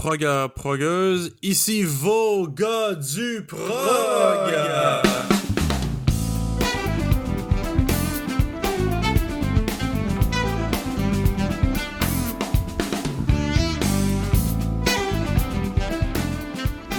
[0.00, 3.60] Progueur, progueuse, ici vos gars du prog!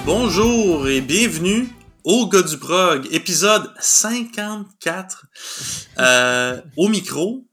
[0.06, 1.70] Bonjour et bienvenue
[2.04, 5.26] au gars du prog, épisode 54.
[5.98, 7.48] Euh, au micro,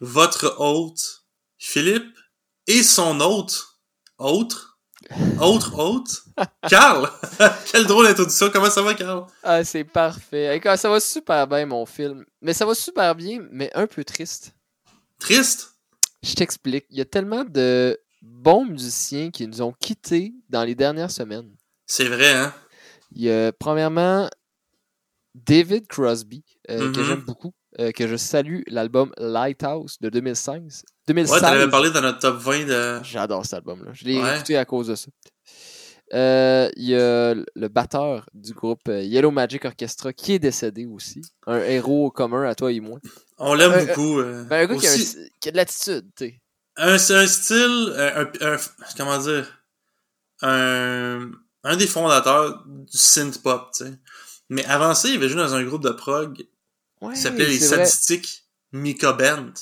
[0.00, 1.24] votre hôte,
[1.56, 2.14] Philippe,
[2.66, 3.78] et son hôte,
[4.18, 4.71] autre,
[5.40, 6.24] autre hôte,
[6.68, 7.10] Carl.
[7.72, 8.50] Quel drôle d'introduction.
[8.50, 9.26] Comment ça va, Carl?
[9.42, 10.56] Ah, c'est parfait.
[10.56, 12.24] Écoute, Ça va super bien, mon film.
[12.40, 14.54] Mais ça va super bien, mais un peu triste.
[15.18, 15.74] Triste?
[16.22, 16.86] Je t'explique.
[16.90, 21.50] Il y a tellement de bons musiciens qui nous ont quittés dans les dernières semaines.
[21.86, 22.54] C'est vrai, hein?
[23.14, 24.28] Il y a, premièrement,
[25.34, 27.06] David Crosby, euh, que Mhm.
[27.06, 30.84] j'aime beaucoup, euh, que je salue, l'album Lighthouse de 2016.
[31.08, 31.34] 2016.
[31.34, 33.00] Ouais, t'en avais parlé dans notre top 20 de...
[33.04, 33.90] J'adore cet album-là.
[33.94, 34.36] Je l'ai Ouais.
[34.36, 35.08] écouté à cause de ça.
[36.14, 40.84] Euh, Il y a le batteur du groupe euh, Yellow Magic Orchestra qui est décédé
[40.84, 41.22] aussi.
[41.46, 42.98] Un héros commun à toi et moi.
[43.38, 44.20] On l'aime Euh, beaucoup.
[44.20, 46.40] euh, Ben, un gars qui, a un- qui a de l'attitude, tu sais.
[46.76, 48.56] un, style, un,
[48.96, 49.64] comment dire,
[50.42, 51.30] un,
[51.64, 53.92] un des fondateurs du synth pop, tu sais.
[54.50, 56.44] Mais avant ça, il avait joué dans un groupe de prog
[57.02, 57.58] Ouais, s'appelait Les.
[57.58, 59.52] Sadistiques Mika Band.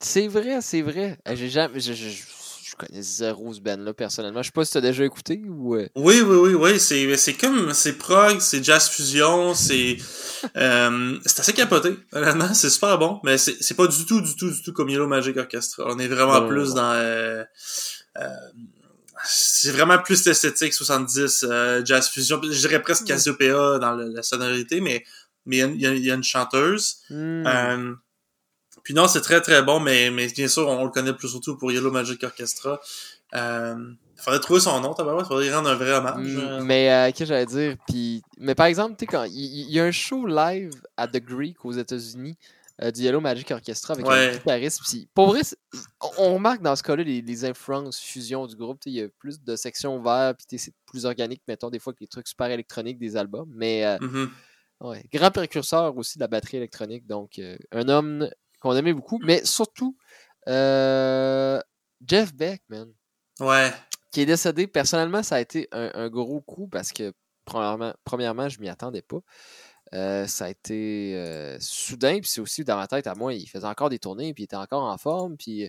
[0.00, 1.18] C'est vrai, c'est vrai.
[1.32, 2.22] J'ai jamais, je, je, je-
[2.64, 4.42] je connais zéro ce band-là personnellement.
[4.42, 5.76] Je sais pas si t'as déjà écouté ou.
[5.76, 9.98] euh, Oui, oui, oui, oui, c'est, c'est comme, c'est prog, c'est jazz fusion, c'est,
[10.56, 14.34] euh, c'est assez capoté, honnêtement, c'est super bon, mais c'est, c'est pas du tout, du
[14.36, 15.84] tout, du tout comme Yellow Magic Orchestra.
[15.86, 17.44] On est vraiment plus dans, euh,
[18.18, 18.26] euh,
[19.24, 24.22] c'est vraiment plus esthétique, 70, euh, jazz fusion, je dirais presque Cassiopeia dans le- la
[24.22, 25.04] sonorité, mais,
[25.46, 27.46] mais il y a- y, y une chanteuse, hmm.
[27.46, 27.94] euh,
[28.82, 31.56] puis non, c'est très très bon, mais, mais bien sûr, on le connaît plus surtout
[31.56, 32.80] pour Yellow Magic Orchestra.
[33.34, 33.76] Euh,
[34.16, 36.26] faudrait trouver son nom, tabarouette, faudrait y rendre un vrai hommage.
[36.26, 36.60] Mm, euh.
[36.64, 37.76] Mais euh, qu'est-ce que j'allais dire?
[37.88, 41.18] Puis, mais par exemple, tu sais, quand il y, a un show live à The
[41.24, 42.36] Greek aux États-Unis
[42.82, 44.30] euh, du Yellow Magic Orchestra avec Ouais.
[44.30, 44.80] un guitariste.
[44.88, 45.40] Puis, pour vrai,
[46.00, 48.80] on, on remarque dans ce cas-là les, les influences fusion du groupe.
[48.86, 51.98] Il y a plus de sections ouvertes, puis c'est plus organique, mettons, des fois que
[52.00, 53.50] les trucs super électroniques des albums.
[53.54, 54.30] Mais euh, Mhm.
[54.82, 57.06] Ouais, grand précurseur aussi de la batterie électronique.
[57.06, 58.28] Donc, euh, un homme
[58.60, 59.18] qu'on aimait beaucoup.
[59.24, 59.96] Mais surtout,
[60.48, 61.60] euh,
[62.06, 62.92] Jeff Beck, man
[63.40, 63.72] Ouais.
[64.10, 67.12] qui est décédé, personnellement, ça a été un, un gros coup parce que,
[67.44, 69.18] premièrement, premièrement je m'y attendais pas.
[69.94, 73.66] Euh, ça a été soudain, puis c'est aussi dans ma tête à moi, il faisait
[73.66, 75.64] encore des tournées, puis il était encore en forme, puis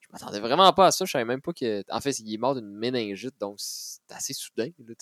[0.00, 1.04] je m'attendais vraiment pas à ça.
[1.06, 1.82] Je savais même pas que.
[1.90, 4.68] En fait, il est mort d'une méningite, donc c'est assez soudain.
[4.78, 4.94] Là,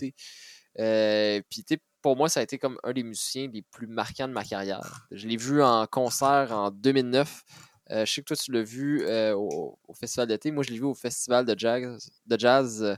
[1.51, 1.65] puis,
[2.03, 5.07] pour moi, ça a été comme un des musiciens les plus marquants de ma carrière.
[5.11, 7.45] Je l'ai vu en concert en 2009.
[7.91, 10.51] Euh, je sais que toi, tu l'as vu euh, au, festival d'été.
[10.51, 12.95] Moi, je l'ai vu au festival de jazz, de jazz euh,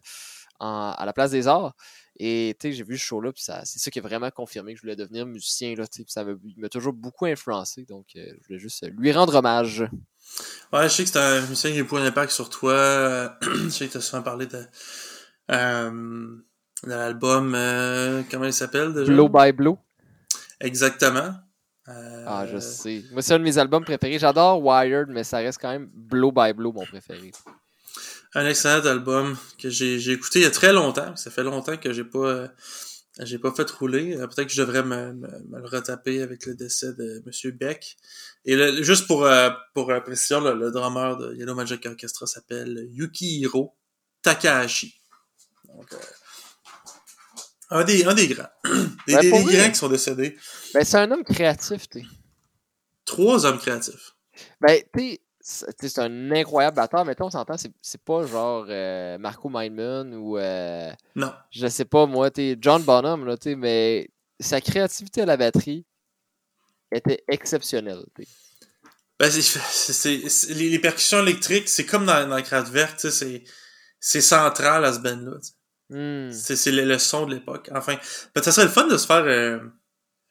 [0.61, 1.75] à la Place des Arts.
[2.17, 4.79] Et tu sais, j'ai vu ce show-là, puis c'est ça qui a vraiment confirmé que
[4.79, 5.75] je voulais devenir musicien.
[5.75, 7.85] Là, ça m'a- toujours beaucoup influencé.
[7.85, 9.81] Donc, je voulais juste lui rendre hommage.
[10.73, 13.37] Ouais, je sais que c'est un musicien qui a beaucoup d'impact sur toi.
[13.43, 14.65] je sais que tu as souvent parlé de,
[16.85, 19.13] euh, de l'album, euh, comment il s'appelle déjà?
[19.13, 19.79] Blow by Blow.
[20.61, 21.35] Exactement.
[21.89, 23.05] Euh, Ah, je sais.
[23.13, 24.19] Moi, c'est un de mes albums préférés.
[24.19, 27.33] J'adore Wired, mais ça reste quand même Blow by Blow, mon préféré.
[28.35, 31.15] Un excellent album que j'ai écouté il y a très longtemps.
[31.17, 32.49] Ça fait longtemps que j'ai pas euh,
[33.21, 34.17] j'ai pas fait rouler.
[34.17, 37.53] Euh, Peut-être que je devrais me, me- me le retaper avec le décès de Monsieur
[37.53, 37.97] Beck.
[38.45, 42.27] Et le- juste pour euh, pour euh, précision, le, le drummer de Yellow Magic Orchestra
[42.27, 43.77] s'appelle Yukihiro
[44.23, 45.01] Takahashi.
[45.69, 45.97] Donc, euh,
[47.71, 48.49] un des un des grands.
[49.07, 49.57] Des, vrai.
[49.57, 50.37] grands qui sont décédés.
[50.73, 52.07] Ben, c'est un homme créatif, tu sais.
[53.05, 54.15] Trois hommes créatifs.
[54.61, 59.49] Ben, tu sais, c'est un incroyable batteur, mais on s'entend, c'est pas genre euh, Marco
[59.49, 61.33] Meinman ou euh, Non.
[61.51, 64.09] je sais pas moi, tu sais, John Bonham, là, tu sais, mais
[64.41, 65.85] sa créativité à la batterie
[66.91, 68.05] était exceptionnelle.
[68.17, 68.29] tu sais.
[69.19, 73.45] Ben, c'est, les, les percussions électriques, c'est comme dans, dans Kraftwerk, tu sais,
[74.01, 75.39] c'est, central à ce band-là.
[75.91, 76.31] Hmm.
[76.31, 77.71] C'est, c'est le, le son de l'époque.
[77.75, 77.97] Enfin,
[78.37, 79.59] ça serait le fun de se faire euh,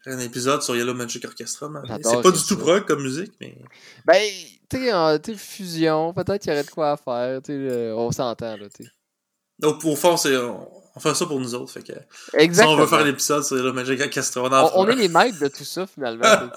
[0.05, 1.69] un épisode sur Yellow Magic Orchestra.
[2.03, 3.57] C'est pas du tout prog comme musique, mais
[4.05, 4.21] Ben,
[4.69, 8.67] tu sais, fusion, peut-être qu'il y aurait de quoi à faire, euh, on s'entend, là,
[8.75, 8.91] tu sais.
[9.67, 11.71] au, fond, c'est, on, on fait ça pour nous autres.
[11.71, 12.75] Fait que, si Exactement.
[12.75, 15.07] on veut faire un épisode sur Yellow Magic Orchestra, on en on, on est les
[15.07, 16.25] maîtres de tout ça, finalement.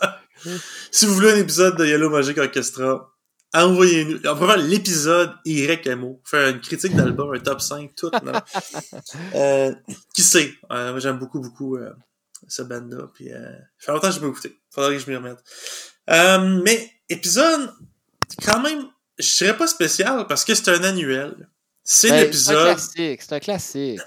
[0.90, 3.10] Si vous voulez un épisode de Yellow Magic Orchestra,
[3.54, 4.18] envoyez-nous.
[4.28, 6.20] On peut faire l'épisode YMO.
[6.24, 8.10] Faire une critique d'album, un top 5, tout.
[9.34, 9.74] euh,
[10.14, 10.54] qui sait?
[10.70, 11.92] Euh, moi, j'aime beaucoup, beaucoup euh,
[12.48, 13.10] ce band-là.
[13.14, 14.60] Puis, euh, ça fait longtemps que j'ai pas écouté.
[14.70, 15.38] Faudrait que je m'y remette.
[16.10, 17.72] Euh, mais, épisode,
[18.44, 18.86] quand même,
[19.18, 21.48] je dirais pas spécial parce que c'est un annuel.
[21.88, 22.56] C'est Ben, l'épisode.
[22.56, 24.00] C'est un classique, c'est un classique.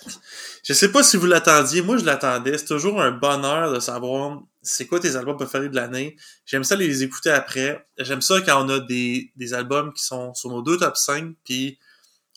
[0.65, 2.57] Je sais pas si vous l'attendiez, moi je l'attendais.
[2.57, 6.17] C'est toujours un bonheur de savoir c'est quoi tes albums préférés de l'année.
[6.45, 7.87] J'aime ça les écouter après.
[7.97, 11.35] J'aime ça quand on a des, des albums qui sont sur nos deux top 5,
[11.45, 11.79] puis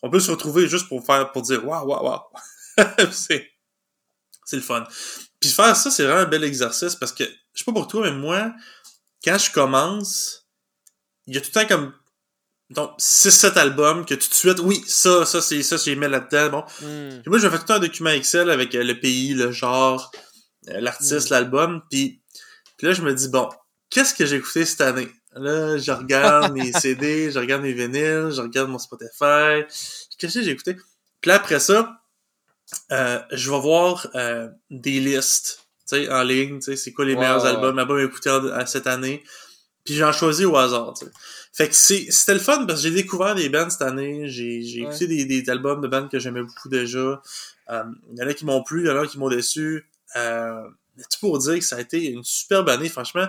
[0.05, 2.21] on peut se retrouver juste pour faire pour dire waouh waouh waouh.
[3.11, 3.51] c'est
[4.45, 4.85] c'est le fun.
[5.41, 8.09] Puis faire ça, c'est vraiment un bel exercice parce que je sais pas pour toi,
[8.09, 8.53] mais moi,
[9.25, 10.47] quand je commence,
[11.27, 11.93] il y a tout le temps comme
[12.73, 16.49] donc 6-7 albums que tout de suite, oui, ça, ça, c'est ça, j'ai mis là-dedans.
[16.51, 17.21] Bon, Hmm.
[17.23, 20.11] puis moi, je vais faire tout un document Excel avec euh, le pays, le genre,
[20.69, 21.35] euh, l'artiste, Mm.
[21.35, 21.83] l'album.
[21.91, 22.21] Puis,
[22.77, 23.49] puis là, je me dis, bon,
[23.91, 25.09] qu'est-ce que j'ai écouté cette année?
[25.35, 29.63] Là, je regarde mes CD, je regarde mes vinyles, je regarde mon Spotify.
[30.19, 30.75] Qu'est-ce que j'ai écouté?
[31.21, 31.99] Puis là, après ça,
[32.91, 37.05] euh, je vais voir euh, des listes, tu sais, en ligne, tu sais, c'est quoi
[37.05, 39.23] les meilleurs albums, albums écoutés à cette année.
[39.85, 41.13] Puis j'en choisis au hasard, tu sais.
[41.53, 44.29] Fait que c'est, c'était le fun parce que j'ai découvert des bands cette année.
[44.29, 44.89] J'ai, j'ai Ouais.
[44.89, 47.21] écouté des, des albums de bands que j'aimais beaucoup déjà.
[47.71, 47.83] Euh,
[48.13, 49.87] Il y en a qui m'ont plu, il y en a qui m'ont déçu.
[50.17, 50.63] Euh,
[51.11, 53.27] tout pour dire que ça a été une superbe année, franchement.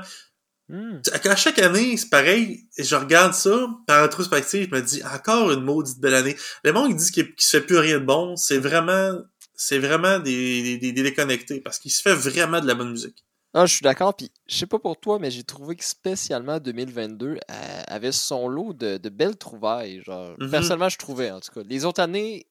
[0.69, 0.99] Hmm.
[1.25, 5.61] À chaque année, c'est pareil, je regarde ça, par rétrospective, je me dis, encore une
[5.61, 6.37] maudite belle année.
[6.63, 9.19] Le monde qui dit qu'il qu'il se fait plus rien de bon, c'est vraiment,
[9.55, 12.91] c'est vraiment des, des, des- des déconnectés, parce qu'il se fait vraiment de la bonne
[12.91, 13.25] musique.
[13.55, 16.59] Ah, je suis d'accord, puis je sais pas pour toi, mais j'ai trouvé que spécialement
[16.59, 20.01] 2022 euh, avait son lot de, de belles trouvailles.
[20.03, 20.49] Genre, Mhm.
[20.49, 21.61] personnellement, je trouvais, en tout cas.
[21.63, 22.47] Les autres années,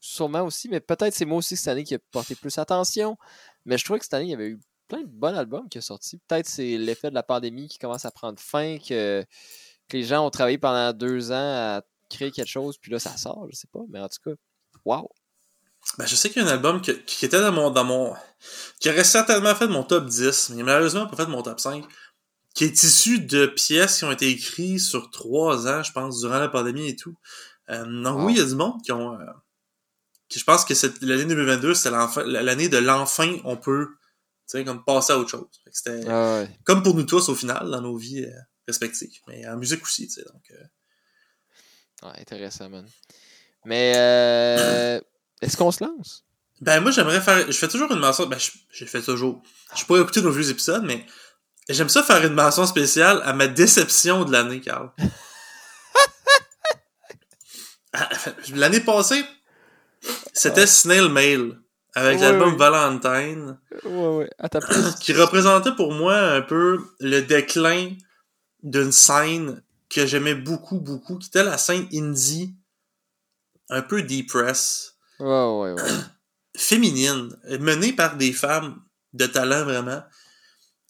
[0.00, 3.16] sûrement aussi, mais peut-être c'est moi aussi cette année qui a porté plus attention.
[3.66, 5.82] Mais je trouvais que cette année, il y avait eu plein de bons albums qui
[5.82, 6.18] sont sortis.
[6.28, 9.22] Peut-être c'est l'effet de la pandémie qui commence à prendre fin, que,
[9.88, 11.34] que les gens ont travaillé pendant deux ans
[11.76, 13.80] à créer quelque chose, puis là, ça sort, je sais pas.
[13.90, 14.34] Mais en tout cas,
[14.86, 15.08] waouh!
[15.96, 18.14] Ben, je sais qu'il y a un album que- qui était dans mon, dans mon,
[18.78, 21.84] qui aurait certainement fait mon top 10, mais malheureusement pas fait mon top 5,
[22.54, 26.38] qui est issu de pièces qui ont été écrites sur trois ans, je pense, durant
[26.38, 27.16] la pandémie et tout.
[27.70, 28.26] Euh, Wow.
[28.26, 29.24] oui, il y a du monde qui ont, euh,
[30.28, 33.88] qui je pense que cette, l'année 2022, c'était l'enfin- l'année de l'enfin, on peut,
[34.48, 35.46] tu sais, comme passer à autre chose.
[35.72, 36.50] C'était Ah ouais.
[36.64, 38.30] comme pour nous tous au final, dans nos vies euh,
[38.66, 39.20] respectives.
[39.26, 40.42] Mais en musique aussi, tu sais, donc.
[40.52, 40.64] euh,
[42.08, 42.86] Ouais, intéressant, man.
[43.64, 45.00] Mais euh,
[45.42, 46.24] est-ce qu'on se lance?
[46.60, 47.46] Ben moi j'aimerais faire.
[47.46, 48.26] Je fais toujours une mention.
[48.26, 49.42] Ben je- fait toujours.
[49.76, 51.06] Je pourrais écouter nos vieux épisodes, mais
[51.68, 54.90] j'aime ça faire une mention spéciale à ma déception de l'année, Carl.
[57.92, 58.08] Ah,
[58.54, 59.24] l'année passée,
[60.34, 61.58] c'était Snail Mail
[61.94, 62.56] avec l'album.
[62.56, 63.58] Valentine,
[65.00, 67.92] qui représentait pour moi un peu le déclin
[68.62, 72.54] d'une scène que j'aimais beaucoup, beaucoup, qui était la scène indie,
[73.70, 74.97] un peu depress.
[75.20, 75.90] Ouais, ouais, ouais.
[76.56, 78.82] féminine, menée par des femmes
[79.12, 80.02] de talent vraiment,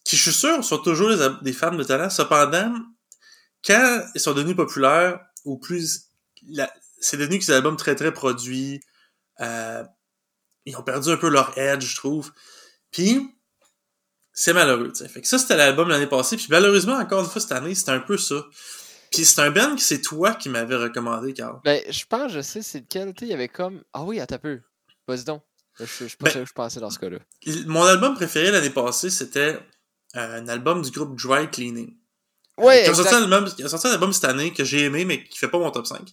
[0.04, 1.10] qui je suis sûr sont toujours
[1.42, 2.10] des, femmes de talent.
[2.10, 2.74] Cependant,
[3.64, 6.08] quand ils sont devenus populaires, ou plus,
[7.00, 8.80] c'est devenu des albums très très produits,
[9.40, 9.84] euh,
[10.64, 12.32] ils ont perdu un peu leur edge, je trouve.
[12.90, 13.34] Puis,
[14.32, 14.92] c'est malheureux.
[14.94, 17.92] Fait que ça, c'était l'album l'année passée, puis malheureusement, encore une fois, cette année, c'était
[17.92, 18.44] un peu ça.
[19.12, 21.60] Puis c'est un band que c'est toi qui m'avais recommandé, Carl.
[21.64, 23.14] Ben, je pense, je sais, c'est lequel.
[23.20, 23.82] Il y avait comme.
[23.92, 24.60] Ah oui, attends un peu.
[25.06, 25.42] Vas-y donc.
[25.80, 27.18] Je, je, pas Ben- ça que je pensais dans ce cas-là.
[27.66, 29.60] Mon album préféré l'année passée, c'était
[30.16, 31.96] euh, un album du groupe Dry Cleaning.
[32.56, 35.22] Ouais, Ils ont sorti un album, sorti un album cette année que j'ai aimé, mais
[35.22, 36.12] qui fait pas mon top 5.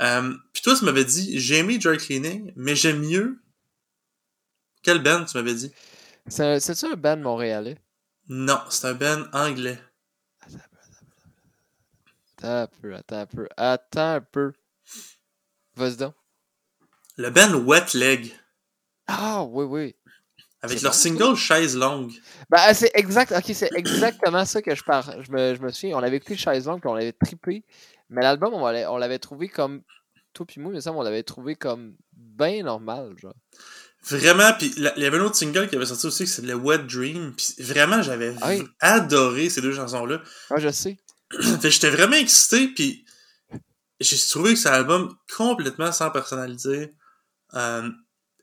[0.00, 3.40] Euh, puis toi, tu m'avais dit, j'ai aimé Dry Cleaning, mais j'aime mieux...
[4.82, 5.72] Quelle band, tu m'avais dit?
[6.28, 7.78] C'est-tu un band montréalais?
[8.28, 9.78] Non, c'est un band anglais.
[12.38, 13.48] Attends un peu, attends un peu.
[13.56, 14.52] Attends un peu.
[15.76, 16.14] Vas-y donc.
[17.16, 18.32] Le band Wet Leg,
[19.08, 19.96] Ah, oui, oui.
[20.62, 21.02] avec C'est leur bon, ça?
[21.02, 22.12] single Chaise Longue.
[22.48, 23.32] Ben, c'est exact.
[23.32, 25.24] Ok, c'est exactement ça que je parle.
[25.24, 27.64] Je me, je me souviens, on avait écouté Chaise Longue puis on l'avait trippé.
[28.08, 29.82] Mais l'album, on l'avait- on l'avait trouvé comme.
[30.32, 33.34] Toi puis moi, il me semble, on l'avait trouvé comme bien normal, genre.
[34.04, 36.78] Vraiment, puis il y avait un autre single qui avait sorti aussi, qui s'appelait Wet
[36.86, 37.34] Dream.
[37.36, 38.62] Puis vraiment, j'avais Ah oui.
[38.78, 40.22] adoré ces deux chansons-là.
[40.50, 40.98] Ah, je sais.
[41.62, 43.04] j'étais vraiment excité, puis
[44.00, 46.94] j'ai trouvé que c'est un album complètement sans personnalité.
[47.54, 47.88] Euh,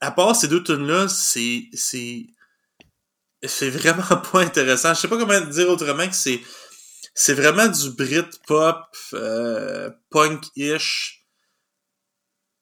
[0.01, 2.25] à part ces deux tunes là c'est c'est
[3.43, 4.93] c'est vraiment pas intéressant.
[4.93, 6.41] Je sais pas comment dire autrement que c'est
[7.13, 11.25] c'est vraiment du Brit pop euh, punk-ish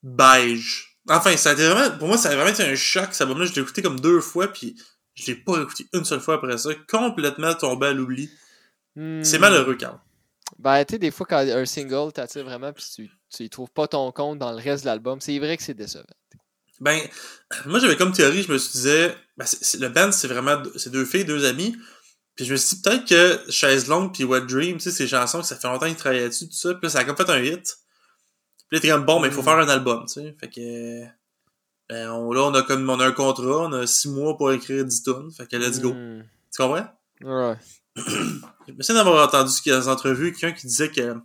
[0.02, 0.98] beige.
[1.08, 3.40] Enfin, ça a été vraiment pour moi ça a vraiment été un choc cet album
[3.40, 4.76] là, je l'ai écouté comme deux fois puis
[5.14, 8.30] je l'ai pas écouté une seule fois après ça, complètement tombé à l'oubli.
[8.96, 9.40] C'est Hmm.
[9.40, 10.00] malheureux quand
[10.58, 13.70] Ben, tu sais, des fois, quand un single t'attire vraiment, puis tu, tu y trouves
[13.70, 16.04] pas ton compte dans le reste de l'album, c'est vrai que c'est décevant.
[16.80, 16.98] Ben,
[17.66, 19.46] moi j'avais comme théorie, je me suis disais, ben,
[19.80, 21.76] le band c'est vraiment deux- c'est deux filles, deux amis.
[22.34, 25.06] Puis je me suis dit peut-être que Chaise Longue puis Wet Dream, tu sais, ces
[25.06, 27.16] chansons que ça fait longtemps qu'ils travaillaient dessus, tout ça, puis là ça a comme
[27.16, 27.76] fait un hit.
[28.68, 29.44] Puis là, t'es comme, bon, mais il faut Mm.
[29.44, 30.36] faire un album, tu sais.
[30.40, 31.04] Fait que,
[31.88, 34.50] ben, on, là, on a comme, on a un contrat, on a six mois pour
[34.50, 35.30] écrire 10 tonnes.
[35.30, 35.92] Fait que let's go.
[35.92, 36.22] Hmm.
[36.52, 36.86] Tu comprends?
[37.22, 37.54] Ouais.
[37.96, 40.90] Je me souviens d'avoir entendu ce qu'il y a dans les entrevues, quelqu'un qui disait
[40.90, 41.16] que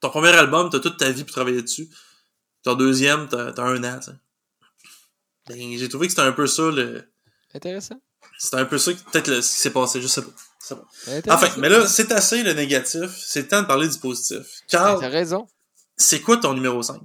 [0.00, 1.88] ton premier album, t'as toute ta vie pour travailler dessus.
[2.62, 4.00] Ton deuxième, t'as, t'as un an.
[5.48, 7.04] Ben, j'ai trouvé que c'était un peu ça, le,
[7.54, 8.00] Intéressant.
[8.38, 10.30] c'était un peu ça, peut-être le- ce qui s'est passé, je sais pas.
[10.68, 11.34] Pas.
[11.34, 13.10] Enfin, mais là, c'est assez le négatif.
[13.16, 14.44] C'est le temps de parler du positif.
[14.68, 15.46] Carl, T'as raison.
[15.96, 17.00] c'est quoi ton numéro 5?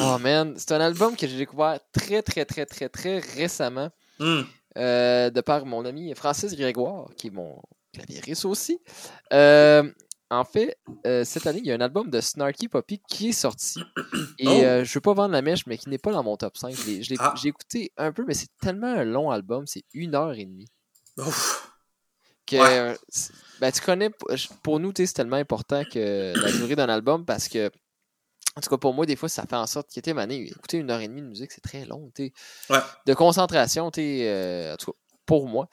[0.00, 4.42] Oh man, c'est un album que j'ai découvert très très très très très récemment Hmm.
[4.78, 7.60] Euh, de par mon ami Francis Grégoire, qui est mon
[7.92, 8.80] clavieriste aussi.
[9.32, 9.90] Euh,
[10.30, 13.32] en fait, euh, cette année, il y a un album de Snarky Poppy qui est
[13.32, 13.80] sorti.
[14.38, 14.84] Et Oh.
[14.84, 16.74] je veux pas vendre la mèche, mais qui n'est pas dans mon top 5.
[16.74, 17.34] Je l'ai- je l'ai- Ah.
[17.40, 20.68] J'ai écouté un peu, mais c'est tellement un long album, c'est une heure et demie.
[21.18, 21.68] Ouf.
[22.46, 22.96] Que, Ouais.
[23.60, 24.10] ben, tu connais,
[24.62, 27.70] pour nous, c'est tellement important que la durée d'un album parce que,
[28.56, 30.90] en tout cas, pour moi, des fois, ça fait en sorte que, mané, écouter une
[30.90, 32.10] heure et demie de musique, c'est très long.
[32.18, 32.78] Ouais.
[33.06, 35.68] De concentration, tu sais, euh, en tout cas, pour moi.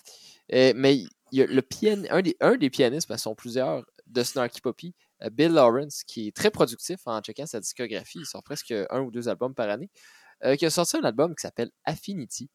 [0.54, 2.04] Euh, mais il y a le pian...
[2.10, 6.28] un, des, un des pianistes, parce sont plusieurs, de Snarky Poppy, euh, Bill Lawrence, qui
[6.30, 8.20] est très productif en checkant sa discographie.
[8.20, 9.90] Il sort presque un ou deux albums par année.
[10.46, 12.50] euh, qui a sorti un album qui s'appelle Affinity,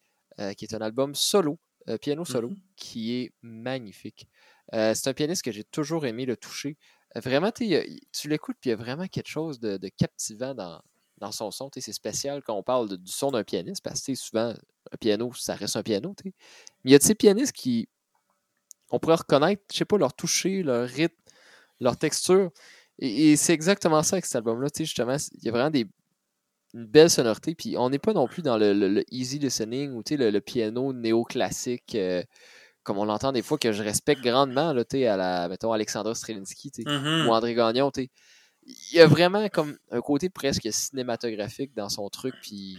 [0.56, 1.58] qui est un album solo,
[2.00, 2.56] piano solo, Mhm.
[2.76, 4.26] qui est magnifique.
[4.72, 6.78] C'est un pianiste que j'ai toujours aimé le toucher.
[7.16, 7.64] Vraiment, tu
[8.28, 10.82] l'écoutes, puis il y a vraiment quelque chose de, captivant dans,
[11.18, 11.70] dans son son.
[11.74, 14.52] C'est spécial quand on parle du son d'un pianiste, parce que souvent,
[14.92, 16.14] un piano, ça reste un piano.
[16.16, 16.34] tu sais.
[16.82, 17.88] Mais il y a ces pianistes qui,
[18.90, 21.14] on pourrait reconnaître, je sais pas, leur toucher, leur rythme,
[21.80, 22.50] leur texture.
[22.98, 24.68] Et, c'est exactement ça avec cet album-là.
[24.76, 25.86] Justement, il y a vraiment des,
[26.74, 27.54] une belle sonorité.
[27.54, 30.92] Puis on n'est pas non plus dans le, le- easy listening ou le, le piano
[30.92, 32.22] néoclassique, euh,
[32.84, 36.70] comme on l'entend des fois, que je respecte grandement, là, à la, mettons, Alexandra Strelinski
[36.86, 37.26] Mhm.
[37.26, 37.90] ou André Gagnon.
[37.90, 38.08] tu.
[38.66, 42.34] Il y a vraiment comme un côté presque cinématographique dans son truc.
[42.40, 42.78] Puis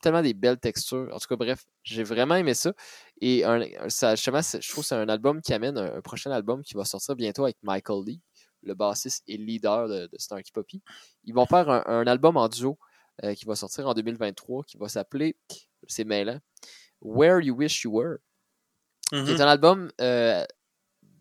[0.00, 1.08] tellement des belles textures.
[1.12, 2.72] En tout cas, bref, j'ai vraiment aimé ça.
[3.20, 6.30] Et un, ça, justement, je trouve que c'est un album qui amène un, un prochain
[6.30, 8.20] album qui va sortir bientôt avec Michael Lee,
[8.62, 10.80] le bassiste et leader de, de Snarky Poppy.
[11.24, 12.78] Ils vont faire un, un album en duo
[13.24, 15.36] euh, qui va sortir en 2023 qui va s'appeler,
[15.88, 16.38] c'est mêlant,
[17.02, 18.18] Where You Wish You Were.
[19.12, 19.26] Mhm.
[19.26, 20.44] C'est un album euh,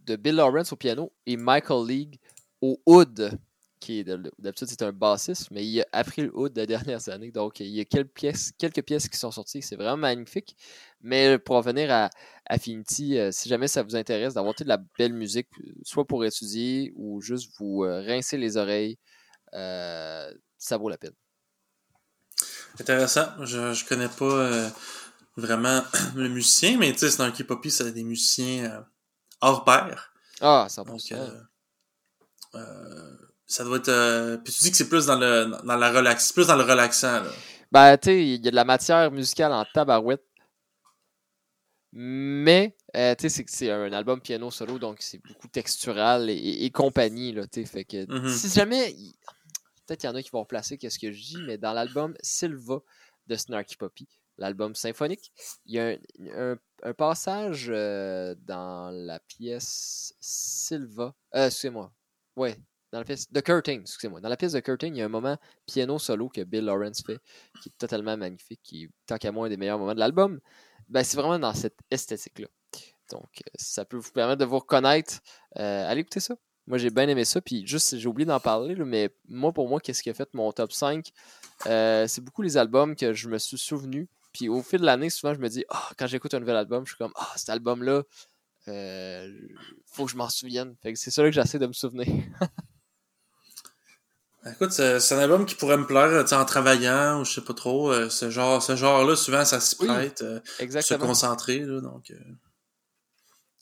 [0.06, 2.20] de Bill Lawrence au piano et Michael League
[2.62, 3.38] au oud,
[3.80, 7.08] qui est de- d'habitude c'est un bassiste, mais il a appris le oud des dernières
[7.10, 7.32] années.
[7.32, 10.56] Donc il y a quelques pièces, quelques pièces qui sont sorties, c'est vraiment magnifique.
[11.02, 12.10] Mais pour revenir à
[12.46, 15.48] Affinity, euh, si jamais ça vous intéresse d'avoir de la belle musique,
[15.84, 18.98] soit pour étudier ou juste vous euh, rincer les oreilles,
[19.54, 21.14] euh, ça vaut la peine.
[22.80, 23.26] Intéressant.
[23.44, 24.70] Je, je connais pas euh,
[25.38, 25.82] vraiment
[26.16, 28.82] le musicien, mais tu sais, Snarky Poppy, c'est des musiciens euh,
[29.42, 30.12] hors pair.
[30.42, 30.86] Ah, 100%.
[30.86, 31.42] Donc, euh,
[32.56, 34.36] euh, ça doit être.
[34.44, 37.22] puis tu dis que c'est plus dans le dans la relax, plus dans le relaxant
[37.24, 37.30] là.
[37.72, 40.24] Ben, tu sais, il y a de la matière musicale en tabarouette.
[41.94, 46.70] Mais, euh, tu sais, c'est c'est un album piano solo, donc c'est beaucoup textural et,
[46.72, 47.66] compagnie, là, tu sais.
[47.66, 48.30] Fait que Mhm.
[48.30, 48.96] si jamais.
[49.86, 52.14] Peut-être qu'il y en a qui vont replacer qu'est-ce que je dis, mais dans l'album
[52.22, 52.80] Silva
[53.28, 54.06] de Snarky Poppy,
[54.38, 55.32] l'album symphonique,
[55.66, 55.96] il y a
[56.36, 56.58] un,
[56.94, 61.16] passage euh, dans la pièce Silva.
[61.36, 61.92] Euh, excusez-moi.
[62.36, 62.56] Ouais,
[62.92, 64.22] dans la pièce The Curtain, excusez-moi.
[64.22, 67.04] Dans la pièce de Curtain, il y a un moment piano solo que Bill Lawrence
[67.06, 67.20] fait,
[67.62, 70.40] qui est totalement magnifique, qui est tant qu'à moi un des meilleurs moments de l'album.
[70.88, 72.48] Ben, c'est vraiment dans cette esthétique-là.
[73.12, 75.20] Donc, euh, ça peut vous permettre de vous reconnaître.
[75.56, 76.36] Allez écouter ça.
[76.68, 77.40] Moi, j'ai bien aimé ça.
[77.40, 80.52] Puis, juste, j'ai oublié d'en parler, mais moi, pour moi, qu'est-ce qui a fait mon
[80.52, 81.12] top 5
[81.66, 84.10] Euh, C'est beaucoup les albums que je me suis souvenu.
[84.38, 86.86] Puis, au fil de l'année, souvent, je me dis, ah, quand j'écoute un nouvel album,
[86.86, 88.04] je suis comme, ah, cet album-là,
[88.68, 89.32] euh,
[89.92, 90.76] faut que je m'en souvienne.
[90.84, 92.06] Fait que c'est ça que j'essaie de me souvenir.
[94.46, 97.92] Écoute, c'est un album qui pourrait me plaire en travaillant ou je sais pas trop.
[97.92, 100.22] euh, ce genre, ce genre-là, souvent, ça s'y Oui, prête.
[100.22, 101.08] euh, se Exactement.
[101.08, 102.12] concentrer, là, donc...
[102.12, 102.20] euh,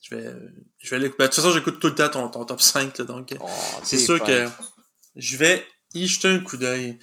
[0.01, 0.33] je vais,
[0.79, 1.17] je vais l'écouter.
[1.19, 3.33] Ben, de toute façon, j'écoute tout le temps ton, ton top 5, là, donc...
[3.39, 3.47] Oh,
[3.83, 4.45] c'est sûr que
[5.15, 6.99] je vais y jeter un coup d'œil.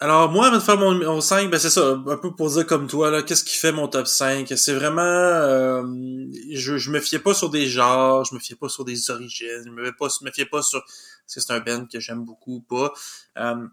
[0.00, 2.66] Alors, moi, avant de faire mon numéro 5, ben c'est ça, un peu pour dire
[2.66, 4.52] comme toi, là, qu'est-ce qui fait mon top 5?
[4.56, 5.00] C'est vraiment...
[5.02, 5.82] euh,
[6.52, 9.62] je, je me fiais pas sur des genres, je me fiais pas sur des origines,
[9.64, 10.78] je me pas, me fiais pas sur...
[10.78, 12.92] Est-ce que c'est un band que j'aime beaucoup ou pas?
[13.38, 13.66] Euh,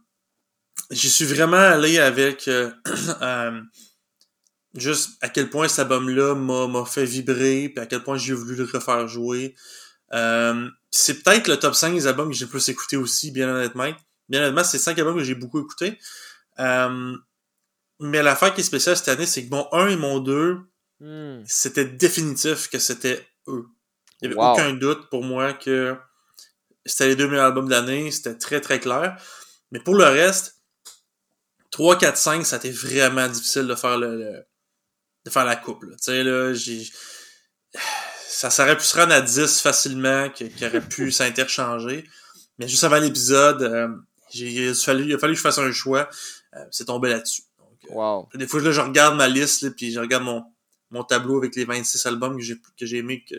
[0.92, 2.48] J'y suis vraiment allé avec...
[2.48, 2.72] euh,
[3.22, 3.62] euh,
[4.76, 8.56] juste à quel point cet album-là m'a fait vibrer, puis à quel point j'ai voulu
[8.56, 9.56] le refaire jouer.
[10.14, 13.92] Euh, c'est peut-être le top 5 des albums que j'ai plus écouté aussi, bien honnêtement.
[14.30, 16.00] Bien honnêtement, c'est 5 albums que j'ai beaucoup écouté.
[16.60, 17.16] Euh,
[18.00, 20.60] mais l'affaire qui est spéciale cette année, c'est que mon 1 et mon 2,
[21.02, 21.44] Hmm.
[21.46, 23.66] c'était définitif que c'était eux.
[24.22, 24.54] Il n'y avait Wow.
[24.54, 25.94] aucun doute pour moi que
[26.86, 29.18] c'était les deux meilleurs albums de l'année, c'était très très clair.
[29.72, 30.62] Mais pour le reste,
[31.72, 34.46] 3, 4, 5, ça a été vraiment difficile de faire le,
[35.26, 35.82] de faire la coupe.
[35.84, 36.88] Tu sais, là, j'ai.
[38.30, 42.08] Ça, aurait pu se rendre à 10 facilement, qui, aurait pu s'interchanger.
[42.58, 43.90] Mais juste avant l'épisode, euh,
[44.40, 46.10] il, a fallu, il a fallu que je fasse un choix.
[46.56, 47.44] Euh, c'est tombé là-dessus.
[47.62, 48.30] Euh, wow.
[48.34, 50.44] Des fois, là, je regarde ma liste, là, puis je regarde mon,
[50.92, 53.36] mon tableau avec les 26 albums que j'ai que j'ai aimé que,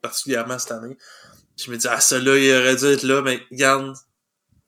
[0.00, 0.96] particulièrement cette année.
[1.56, 3.94] je me dis, ah, ça là, il aurait dû être là, mais regarde,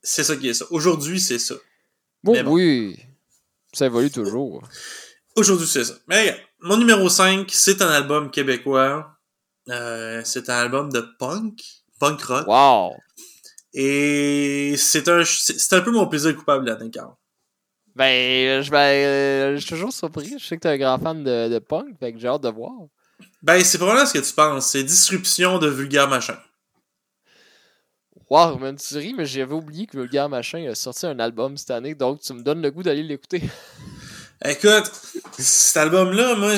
[0.02, 0.66] c'est ça qui est ça.
[0.70, 1.54] Aujourd'hui, c'est ça.
[2.23, 2.99] Bon, oui.
[3.73, 4.62] Ça évolue toujours.
[5.37, 5.94] Aujourd'hui, c'est ça.
[6.06, 9.14] Mais regarde, mon numéro 5, c'est un album québécois.
[9.68, 11.62] Euh, c'est un album de punk,
[12.00, 12.47] punk rock.
[12.47, 12.97] Wow!
[13.80, 17.12] Et c'est un, c'est un peu mon plaisir coupable l'année, Carl.
[17.94, 20.35] Ben, je, ben, je suis toujours surpris.
[20.37, 22.49] Je sais que t'es un grand fan de, de punk, fait que j'ai hâte de
[22.49, 22.73] voir.
[23.40, 24.66] Ben, c'est probablement ce que tu penses.
[24.66, 26.37] C'est Disruption de Vulgaire Machin.
[28.28, 31.70] Wow, man, tu ris, mais j'avais oublié que Vulgaire Machin a sorti un album cette
[31.70, 33.42] année, donc tu me donnes le goût d'aller l'écouter.
[34.44, 34.90] Écoute,
[35.38, 36.54] cet album-là, moi,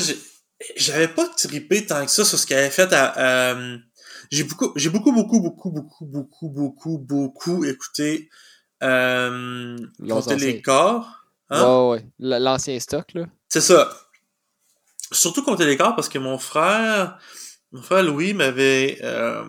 [0.75, 3.55] j'avais pas trippé tant que ça sur ce qu'il avait fait à.
[4.31, 8.31] J'ai beaucoup, j'ai beaucoup, beaucoup, beaucoup, beaucoup, beaucoup, beaucoup, beaucoup écouté
[8.83, 9.77] euh,
[10.09, 11.25] Compter les corps.
[11.51, 11.65] Hein?
[11.65, 12.39] Ouais, ouais.
[12.39, 13.27] L'ancien stock, là.
[13.49, 13.91] C'est ça.
[15.13, 17.19] Surtout Compter les corps parce que mon frère,
[17.73, 19.45] mon frère Louis m'avait euh,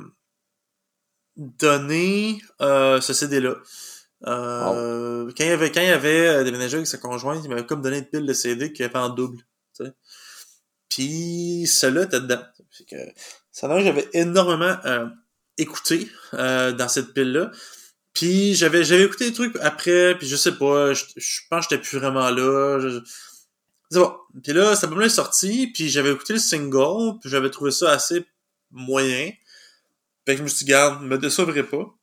[1.37, 3.55] donné euh, ce CD-là.
[4.27, 7.81] Euh, quand il avait, quand il avait euh, déménagé avec sa conjointe, il m'avait comme
[7.81, 9.39] donné une pile de CD qu'il avait en double.
[9.73, 9.91] sais.
[10.89, 12.41] Puis celui-là était dedans.
[12.71, 12.95] Fait que,
[13.51, 15.07] ça que j'avais énormément euh,
[15.57, 17.51] écouté euh, dans cette pile-là.
[18.13, 21.03] Puis j'avais j'avais écouté des trucs après, puis je sais pas, je,
[21.49, 22.79] pense que j'étais plus vraiment là.
[23.89, 24.13] C'est bon.
[24.43, 27.91] Puis là, ça album-là est sorti, puis j'avais écouté le single, puis j'avais trouvé ça
[27.91, 28.25] assez
[28.71, 29.31] moyen.
[30.25, 31.93] Fait que je me suis dit, garde, me décevrai pas.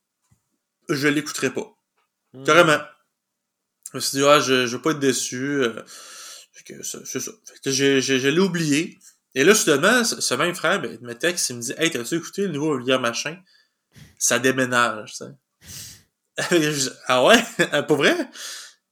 [0.89, 1.75] Je l'écouterai pas.
[2.33, 2.45] Hmm.
[2.45, 2.79] Carrément.
[3.93, 5.63] Je me suis dit, ah, je, je veux pas être déçu.
[5.63, 5.83] Euh,
[6.53, 7.33] c'est ça.
[7.45, 8.99] Fait que je, je, je l'ai oublié.
[9.35, 12.43] Et là, soudainement, ce même frère, ben, me texte, il me dit, hey, t'as-tu écouté
[12.43, 13.37] le nouveau Olivier Machin?
[14.19, 16.91] Ça déménage, tu sais.
[17.07, 17.43] ah ouais?
[17.59, 18.31] Pas vrai?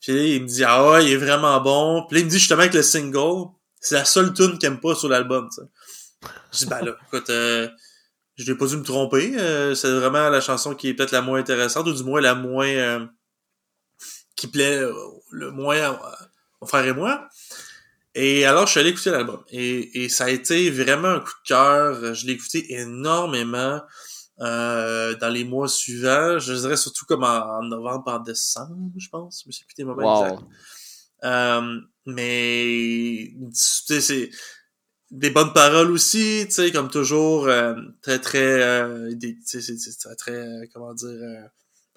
[0.00, 2.04] Puis il me dit, ah ouais, il est vraiment bon.
[2.06, 4.80] Puis là, il me dit justement que le single, c'est la seule tune qu'il aime
[4.80, 6.30] pas sur l'album, tu sais.
[6.52, 7.68] Je dis, ben là, écoute, euh,
[8.36, 9.36] je n'ai pas dû me tromper.
[9.38, 12.34] Euh, c'est vraiment la chanson qui est peut-être la moins intéressante, ou du moins la
[12.34, 12.68] moins...
[12.68, 13.06] Euh,
[14.36, 14.92] qui plaît euh,
[15.30, 16.00] le moins à
[16.60, 17.28] mon frère et moi.
[18.18, 19.42] Et alors, je suis allé écouter l'album.
[19.50, 22.14] Et, et ça a été vraiment un coup de cœur.
[22.14, 23.82] Je l'ai écouté énormément
[24.40, 26.38] euh, dans les mois suivants.
[26.38, 29.42] Je dirais surtout comme en, novembre, en décembre, je pense.
[29.42, 30.42] Je me suis écouté moment exact.
[31.24, 34.30] Euh, mais c'est
[35.10, 40.70] des bonnes paroles aussi, tu sais, comme toujours, euh, très très, euh, des, très, très,
[40.72, 41.42] comment dire, euh,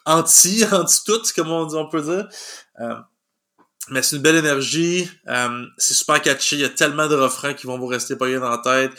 [0.06, 2.28] anti, anti tout, comme on, on peut dire.
[3.88, 5.10] Euh, mais c'est une belle énergie.
[5.28, 6.56] Euh, c'est super catchy.
[6.56, 8.92] Il y a tellement de refrains qui vont vous rester pas dans la tête.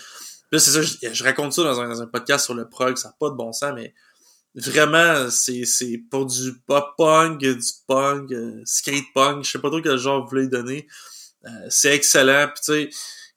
[0.53, 3.09] Là, c'est ça, je, raconte ça dans un, dans un podcast sur le prog, ça
[3.09, 3.95] n'a pas de bon sens, mais
[4.55, 9.97] vraiment, c'est, c'est pour du pop-punk, du punk, euh, skate-punk, je sais pas trop quel
[9.97, 10.89] genre vous voulez donner.
[11.45, 12.49] Euh, c'est excellent.
[12.49, 12.91] Puis tu sais,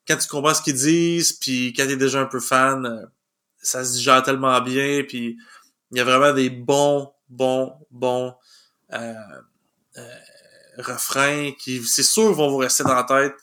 [0.08, 3.08] quand tu comprends ce qu'ils disent, puis quand t'es déjà un peu fan,
[3.62, 5.38] ça se digère tellement bien, puis
[5.92, 8.34] il y a vraiment des bons, bons, bons
[8.92, 9.14] euh,
[10.78, 13.34] refrains qui, c'est sûr, vont vous rester dans la tête.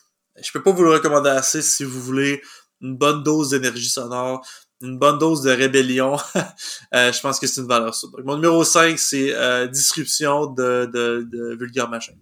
[0.41, 2.41] Je peux pas vous le recommander assez si vous voulez
[2.81, 4.45] une bonne dose d'énergie sonore,
[4.81, 6.17] une bonne dose de rébellion.
[6.95, 8.09] euh, je pense que c'est une valeur sûre.
[8.11, 12.13] Donc, mon numéro 5, c'est euh, Disruption de, de, Machin.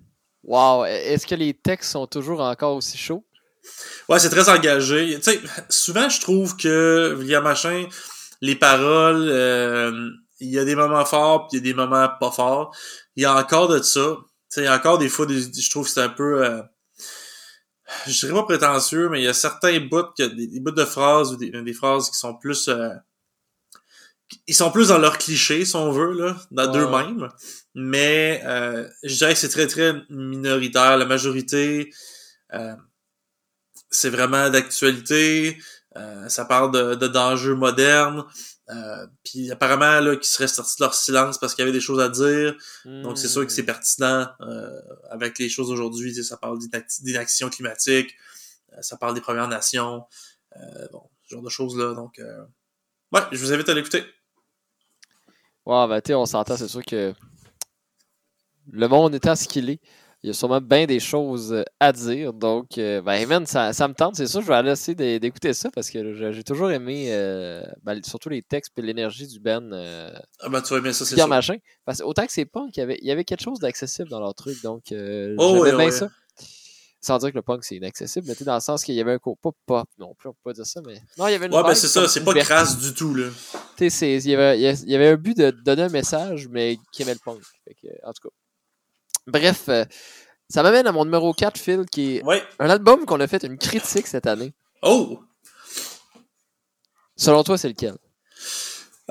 [0.44, 0.86] Wow!
[0.86, 3.24] Est-ce que les textes sont toujours encore aussi chauds?
[4.08, 5.16] Ouais, c'est très engagé.
[5.18, 7.88] Tu sais, souvent, je trouve que Vulgar Machin,
[8.42, 12.10] les paroles, euh, il y a des moments forts, puis il y a des moments
[12.20, 12.76] pas forts.
[13.16, 14.18] Il y a encore de ça
[14.50, 16.46] sais, encore des fois, je trouve que c'est un peu...
[16.46, 16.62] Euh,
[18.06, 21.34] je dirais pas prétentieux, mais il y a certains bouts, des, des bouts de phrases
[21.34, 22.68] ou des, des phrases qui sont plus...
[22.68, 22.94] Euh,
[24.46, 27.30] ils sont plus dans leur cliché, si on veut, là, dans d'eux-mêmes.
[27.74, 30.98] Mais euh, je dirais que c'est très, très minoritaire.
[30.98, 31.92] La majorité,
[32.54, 32.76] euh,
[33.90, 35.58] c'est vraiment d'actualité.
[36.28, 38.24] ça parle de, de d'enjeux modernes.
[38.70, 41.82] Euh, puis apparemment là, qu'ils seraient sortis de leur silence parce qu'il y avait des
[41.82, 42.56] choses à dire.
[42.86, 43.68] Donc c'est sûr que c'est hmm.
[43.68, 44.80] pertinent euh,
[45.10, 46.14] avec les choses aujourd'hui.
[46.24, 46.60] Ça parle
[47.02, 48.16] d'inaction climatique,
[48.74, 50.04] euh, ça parle des Premières Nations,
[50.92, 51.96] bon, ce genre de choses-là.
[51.96, 52.20] Donc
[53.12, 54.04] ouais, je vous invite à l'écouter.
[55.66, 57.14] Ouais, ben tu on s'entend, c'est sûr que
[58.72, 59.82] le monde étant ce qu'il est,
[60.22, 62.34] il y a sûrement bien des choses à dire.
[62.34, 64.16] Donc, euh, ben, man, ça, ça me tente.
[64.16, 68.02] C'est sûr, je vais aller essayer d'écouter ça parce que j'ai toujours aimé, euh, ben,
[68.04, 69.72] surtout les textes et l'énergie du Ben.
[69.72, 71.28] Euh, ah, ben, tu vas bien ça, c'est sûr.
[71.28, 71.56] machin.
[71.86, 74.20] Parce autant que c'est punk, il y avait, il y avait quelque chose d'accessible dans
[74.20, 74.62] leur truc.
[74.62, 76.10] Donc, oh, j'aimais bien ça.
[77.02, 79.20] Sans dire que le punk c'est inaccessible, mais dans le sens qu'il y avait un
[79.20, 81.02] coup pas pop non plus, on peut pas dire ça, mais.
[81.18, 83.30] Non, il y avait une Ouais, ben c'est ça, c'est pas crasse du tout, là.
[83.78, 86.78] Tu sais, il y avait, il y avait un but de donner un message, mais
[86.92, 87.40] qui aimait le punk.
[88.04, 88.36] en tout cas.
[89.32, 89.86] Bref, euh,
[90.50, 92.24] ça m'amène à mon numéro 4, Phil, qui est
[92.60, 94.54] un album qu'on a fait une critique cette année.
[94.82, 95.20] Oh!
[97.16, 97.96] Selon toi, c'est lequel?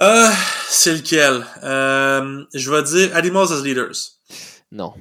[0.01, 0.31] Euh,
[0.69, 1.45] c'est lequel?
[1.63, 3.97] Euh, je vais dire Animals as Leaders.
[4.73, 4.95] Non.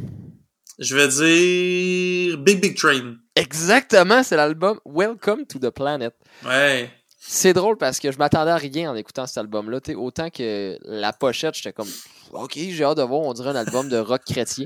[0.80, 3.16] Je vais dire Big Big Train.
[3.36, 6.14] Exactement, c'est l'album Welcome to the Planet.
[6.46, 6.92] Ouais.
[7.20, 9.80] C'est drôle parce que je m'attendais à rien en écoutant cet album-là.
[9.96, 11.90] Autant que la pochette, j'étais comme
[12.32, 14.66] OK, j'ai hâte de voir, on dirait un album de rock chrétien.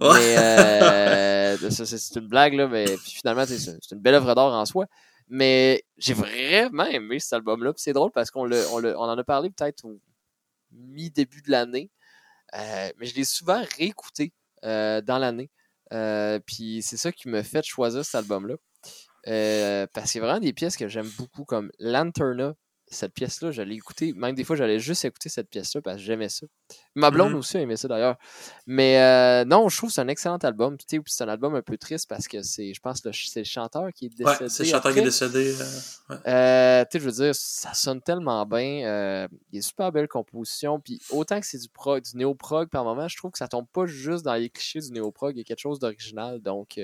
[0.00, 4.86] Mais euh, c'est une blague, là, mais finalement, c'est une belle œuvre d'art en soi.
[5.28, 7.72] Mais j'ai vraiment aimé cet album-là.
[7.76, 10.00] C'est drôle parce qu'on on, on en a parlé peut-être au
[10.70, 11.90] mi-début de l'année.
[12.54, 14.32] Euh, mais je l'ai souvent réécouté
[14.64, 15.50] euh, dans l'année.
[15.92, 18.56] Euh, puis c'est ça qui me fait choisir cet album-là.
[19.92, 22.54] Parce qu'il y a vraiment des pièces que j'aime beaucoup, comme Lanterna.
[22.88, 24.12] Cette pièce-là, j'allais écouter.
[24.12, 26.46] Même des fois, j'allais juste écouter cette pièce-là parce que j'aimais ça.
[26.94, 27.36] Ma blonde mm-hmm.
[27.36, 28.16] aussi aimait ça d'ailleurs.
[28.66, 30.76] Mais euh, non, je trouve que c'est un excellent album.
[31.06, 34.06] c'est un album un peu triste parce que c'est, je pense, c'est le chanteur qui
[34.06, 34.44] est décédé.
[34.44, 35.54] Ouais, c'est le chanteur qui est décédé.
[36.26, 39.28] Euh, tu sais, je veux dire, ça sonne tellement bien.
[39.50, 40.78] il est super belle composition.
[40.78, 43.66] Puis autant que c'est du prog, du néo-prog par moment, je trouve que ça tombe
[43.72, 45.34] pas juste dans les clichés du néo-prog.
[45.34, 46.40] Il y a quelque chose d'original.
[46.40, 46.78] Donc,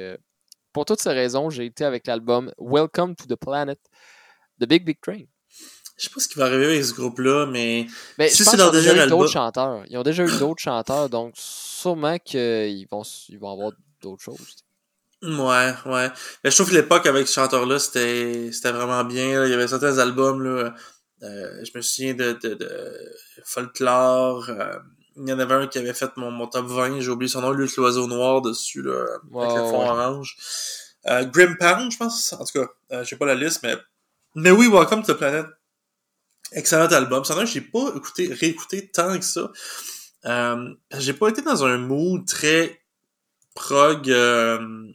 [0.73, 3.79] pour toutes ces raisons, j'ai été avec l'album Welcome to the Planet
[4.59, 5.25] de Big Big Train.
[6.03, 7.87] Je sais pas ce qui va arriver avec ce groupe-là, mais,
[8.19, 9.85] mais si c'est leur déjà d'autres chanteurs.
[9.89, 14.57] Ils ont déjà eu d'autres chanteurs, donc sûrement qu'ils vont, ils vont avoir d'autres choses.
[15.23, 16.11] Ouais, ouais.
[16.43, 19.45] Mais je trouve que l'époque avec ce chanteur-là, c'était, vraiment bien.
[19.45, 20.75] Il y avait certains albums, là.
[21.23, 23.13] Euh, je me souviens de, de, de
[23.45, 24.51] Folklore.
[24.51, 24.79] Euh,
[25.17, 27.43] il y en avait un qui avait fait mon, mon top 20, j'ai oublié son
[27.43, 29.05] nom, lui, l'oiseau noir dessus, là,
[29.37, 30.37] avec le fond orange.
[31.07, 32.33] Euh, Grim Pound, je pense.
[32.33, 32.61] En tout
[32.91, 33.77] cas, j'ai pas la liste, mais.
[34.35, 35.47] Mais oui, Welcome to the Planet.
[36.55, 37.25] Excellent album.
[37.25, 39.51] C'est un j'ai pas écouté, réécouté tant que ça.
[40.25, 42.83] Euh, j'ai pas été dans un mood très
[43.55, 44.89] prog, euh,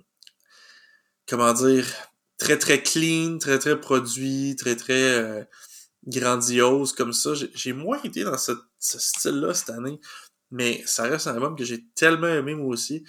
[1.28, 1.86] comment dire,
[2.38, 5.44] très très clean, très très produit, très très euh,
[6.06, 7.32] grandiose comme ça.
[7.54, 10.00] J'ai moins été dans ce, style-là cette année,
[10.52, 13.04] mais ça reste un album que j'ai tellement aimé moi aussi.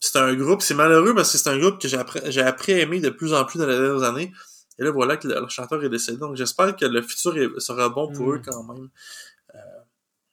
[0.00, 2.78] C'est un groupe, c'est malheureux parce que c'est un groupe que j'ai appris, appris, à
[2.78, 4.32] aimer de plus en plus dans les dernières années.
[4.80, 6.18] Et là, voilà que le, chanteur est décédé.
[6.18, 8.42] Donc, j'espère que le futur sera bon pour eux hmm.
[8.42, 8.88] quand même.
[9.54, 9.58] Euh,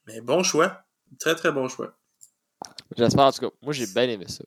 [0.05, 0.83] mais bon choix.
[1.19, 1.93] Très, très bon choix.
[2.95, 3.55] J'espère, en tout cas.
[3.62, 4.43] Moi, j'ai bien aimé ça.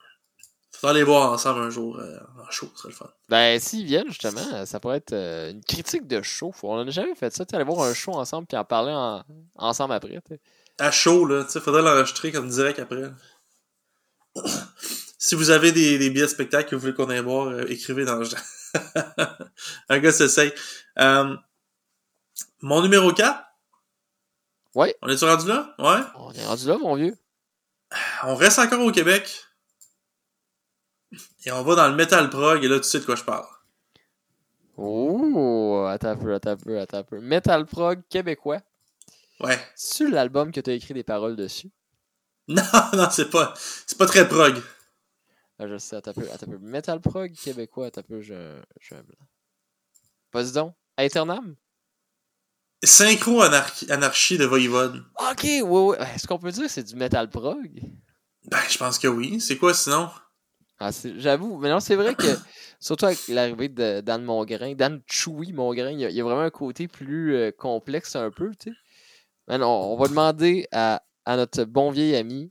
[0.72, 3.10] Faudra les voir ensemble un jour euh, en show, ce serait le fun.
[3.28, 6.54] Ben, s'ils viennent, justement, ça pourrait être euh, une critique de show.
[6.62, 9.22] On n'a jamais fait ça, tu aller voir un show ensemble puis en parler
[9.56, 10.22] ensemble après.
[10.78, 13.10] À chaud, là, tu sais, faudrait l'enregistrer comme direct après.
[15.18, 17.66] si vous avez des, des billets de spectacle que vous voulez qu'on aille voir, euh,
[17.68, 18.24] écrivez dans le
[19.88, 20.52] Un gars s'essaye.
[22.60, 23.44] mon numéro 4?
[24.74, 24.96] Ouais.
[25.02, 25.74] On est-tu rendu là?
[25.78, 26.00] Ouais.
[26.16, 27.16] On est rendu là, mon vieux.
[28.22, 29.44] On reste encore au Québec.
[31.44, 33.46] Et on va dans le metal prog, et là, tu sais de quoi je parle.
[34.76, 37.20] Oh, attends un peu, attends un peu, attends un peu.
[37.20, 38.60] Metal prog québécois.
[39.40, 39.58] Ouais.
[39.74, 41.70] C'est l'album que tu as écrit des paroles dessus?
[42.48, 42.62] Non,
[42.94, 43.54] non, c'est pas,
[43.86, 44.60] c'est pas très prog.
[45.62, 46.58] Ah, je sais, attends un peu, attends un peu.
[46.58, 48.94] Metal prog québécois, attends un peu, je, je...
[50.32, 50.74] Vas-y donc?
[50.96, 51.54] Aeternam?
[52.82, 55.04] Synchro anarchie de Voivode.
[55.30, 55.98] Ok, ouais, ouais.
[56.14, 57.78] Est-ce qu'on peut dire que c'est du metal prog?
[58.46, 59.38] Ben, je pense que oui.
[59.38, 60.08] C'est quoi sinon?
[60.78, 62.22] Ah, J'avoue, mais non, c'est vrai que,
[62.80, 66.88] surtout avec l'arrivée de Dan Mongrain, Dan Chewy Mongrain, il y, a, vraiment un côté
[66.88, 69.62] plus euh, complexe un peu, tu sais.
[69.62, 72.50] on va demander à, à, notre bon vieil ami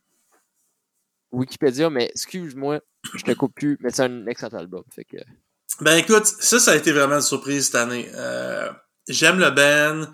[1.32, 2.82] Wikipédia, mais excuse-moi,
[3.14, 5.18] je te coupe plus, mais c'est un excellent album, fait que...
[5.82, 8.10] Ben écoute, ça, ça a été vraiment une surprise cette année.
[8.16, 8.72] Euh,
[9.08, 10.12] J'aime le band,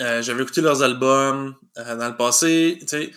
[0.00, 3.12] euh, j'avais écouté leurs albums euh, dans le passé, tu sais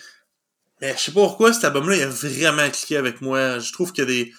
[0.82, 3.60] mais je sais pas pourquoi cet album-là, il a vraiment cliqué avec moi.
[3.60, 4.32] Je trouve qu'il y a des,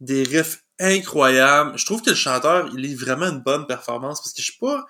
[0.00, 1.78] des riffs incroyables.
[1.78, 4.58] Je trouve que le chanteur, il est vraiment une bonne performance parce que je suis
[4.58, 4.84] pas,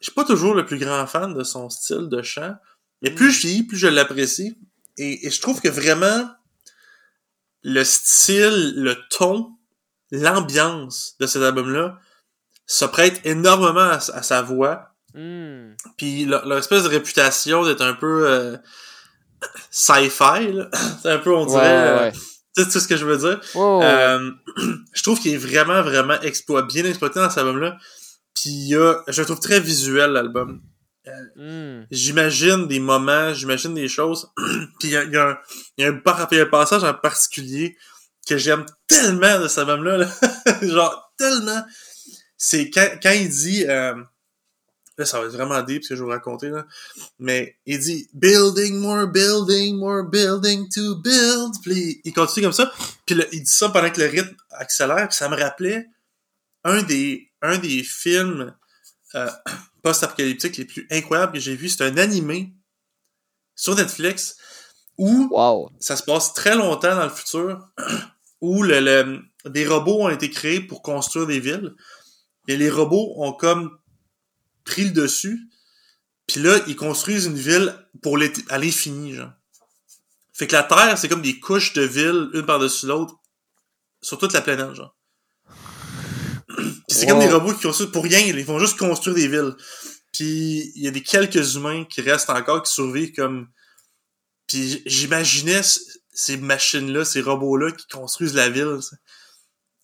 [0.00, 2.54] je suis pas toujours le plus grand fan de son style de chant.
[3.00, 3.30] Mais plus mm.
[3.30, 4.54] je vis, plus je l'apprécie.
[4.98, 6.28] Et, je trouve que vraiment,
[7.62, 9.50] le style, le ton,
[10.10, 11.98] l'ambiance de cet album-là
[12.66, 14.94] se prête énormément à, sa voix.
[15.14, 15.74] Mm.
[15.96, 18.28] Puis leur, espèce de réputation d'être un peu...
[18.28, 18.56] Euh,
[19.70, 20.58] sci-fi,
[21.02, 22.10] C'est un peu, on dirait, euh,
[22.56, 23.40] Tu sais tout ce que je veux dire?
[23.54, 23.86] Oh, ouais.
[23.86, 24.30] Euh,
[24.92, 27.76] je trouve qu'il est vraiment, vraiment exploit, bien exploité dans cet album-là.
[28.34, 30.60] Puis a, je le trouve très visuel, l'album.
[31.36, 31.82] Hmm.
[31.90, 34.30] J'imagine des moments, j'imagine des choses.
[34.78, 35.40] Puis il y a, y y a
[35.78, 37.76] y a un passage en particulier
[38.28, 39.98] que j'aime tellement de cet album-là.
[39.98, 40.08] là.
[40.62, 41.64] Genre, tellement.
[42.36, 43.64] C'est quand, quand il dit...
[43.66, 43.94] euh,
[44.98, 46.50] là, ça va être vraiment deep ce que je vais vous raconter.
[46.50, 46.66] Là.
[47.18, 52.72] Mais il dit «Building, more building, more building to build.» Puis il continue comme ça.
[53.06, 55.12] Puis le- il dit ça pendant que le rythme accélère.
[55.12, 55.86] Ça me rappelait
[56.62, 58.54] un des, un des films
[59.16, 59.28] euh,
[59.82, 61.68] post-apocalyptiques les plus incroyables que j'ai vu.
[61.68, 62.52] C'est un animé
[63.54, 64.36] sur Netflix
[64.98, 65.70] où Wow.
[65.80, 67.68] ça se passe très longtemps dans le futur,
[68.40, 71.74] où le, le- des robots ont été créés pour construire des villes.
[72.48, 73.78] Et les robots ont comme
[74.64, 75.40] pris le dessus.
[76.26, 78.18] Puis là, ils construisent une ville pour
[78.48, 79.32] à l'infini, genre.
[80.32, 83.16] Fait que la Terre, c'est comme des couches de villes, une par-dessus l'autre,
[84.00, 84.96] sur toute la planète, genre.
[86.92, 87.18] Puis c'est Wow.
[87.18, 89.54] comme des robots qui construisent pour rien, ils font juste construire des villes.
[90.12, 93.48] Puis il y a des quelques humains qui restent encore, qui survivent comme...
[94.46, 95.62] Puis j'imaginais
[96.12, 98.96] ces machines-là, ces robots-là qui construisent la ville, ça,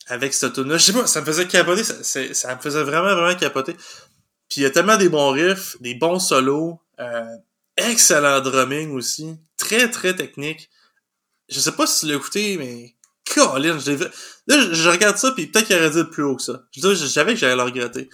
[0.09, 3.14] avec cette tune là Je sais pas, ça me faisait capoter, ça me faisait vraiment,
[3.14, 3.73] vraiment capoter.
[3.73, 7.25] Puis il y a tellement des bons riffs, des bons solos, euh,
[7.79, 10.68] excellent drumming aussi, très, très technique.
[11.49, 12.98] Je sais pas si tu l'as écouté, mais...
[13.35, 13.93] Colin, je
[14.49, 16.62] Là, regarde ça, puis peut-être qu'il aurait dû être plus haut que ça.
[16.75, 18.09] Je savais que j'allais le regretter.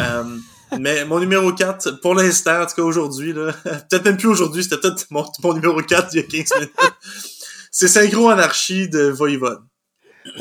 [0.00, 0.24] Euh,
[0.78, 4.62] mais mon numéro 4, pour l'instant, en tout cas aujourd'hui, là, peut-être même plus aujourd'hui,
[4.62, 6.72] c'était peut-être mon, mon numéro 4 il y a 15 minutes.
[7.70, 9.60] C'est Synchro Anarchie de Voivode.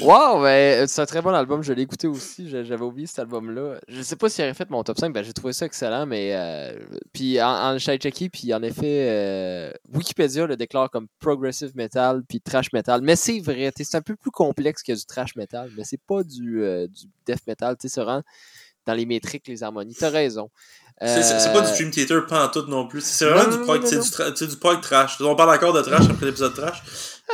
[0.01, 1.63] Wow, ben, c'est un très bon album.
[1.63, 2.49] Je l'ai écouté aussi.
[2.49, 3.79] J'avais oublié cet album-là.
[3.87, 5.13] Je sais pas s'il aurait fait mon top 5.
[5.13, 6.31] Ben, j'ai trouvé ça excellent, mais.
[6.33, 6.77] euh,
[7.13, 12.41] puis, en, en checker, puis en effet, euh, Wikipédia le déclare comme progressive metal, puis
[12.41, 13.01] trash metal.
[13.01, 16.23] Mais c'est vrai, c'est un peu plus complexe que du trash metal, mais c'est pas
[16.23, 17.75] du, euh, du death metal.
[17.79, 19.95] Tu sais, dans les métriques, les harmonies.
[19.99, 20.49] T'as raison.
[20.99, 23.01] C'est pas du Dream Theater pantoute non plus.
[23.03, 25.21] C'est vraiment non, du prog, c'est du, tra- c'est du prog trash.
[25.21, 26.81] On parle encore de trash après l'épisode trash.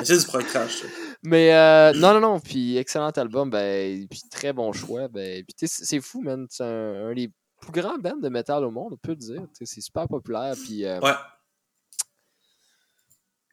[0.01, 0.81] Du prog trash.
[0.81, 0.87] ça.
[1.21, 2.39] Mais euh, non, non, non.
[2.39, 3.49] Puis excellent album.
[3.49, 5.07] Ben, puis très bon choix.
[5.07, 6.47] Ben, puis c'est fou, man.
[6.49, 9.41] C'est un, un des plus grands bands de métal au monde, on peut le dire.
[9.53, 10.55] C'est super populaire.
[10.65, 11.13] Puis euh, Ouais.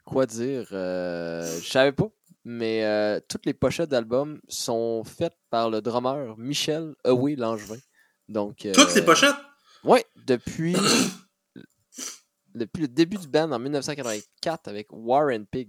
[0.04, 2.08] quoi dire euh, Je savais pas.
[2.44, 7.76] Mais euh, toutes les pochettes d'albums sont faites par le drummer Michel Away Langevin.
[8.28, 9.34] Donc, Toutes les pochettes?
[9.84, 10.74] Ouais, depuis,
[12.54, 15.68] depuis le début du band en 1984 avec Warren Pig.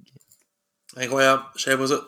[0.98, 1.44] Incroyable.
[1.56, 2.02] Je savais pas ça.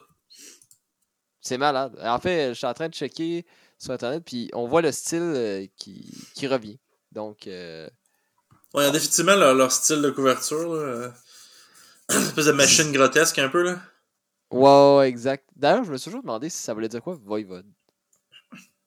[1.42, 1.98] C'est malade.
[2.02, 3.46] En fait, je suis en train de checker
[3.78, 6.80] sur Internet, puis on voit le style euh, qui, qui revient.
[7.12, 7.90] Donc, euh,
[8.74, 10.74] Ouais, définitivement leur, leur style de couverture.
[10.74, 10.80] Là.
[10.82, 11.12] euh,
[12.12, 13.64] Une espèce de machine grotesque un peu.
[13.64, 13.80] là.
[14.52, 15.46] ouais, ouais, exact.
[15.56, 17.68] D'ailleurs, je me suis toujours demandé si ça voulait dire quoi, Voivode.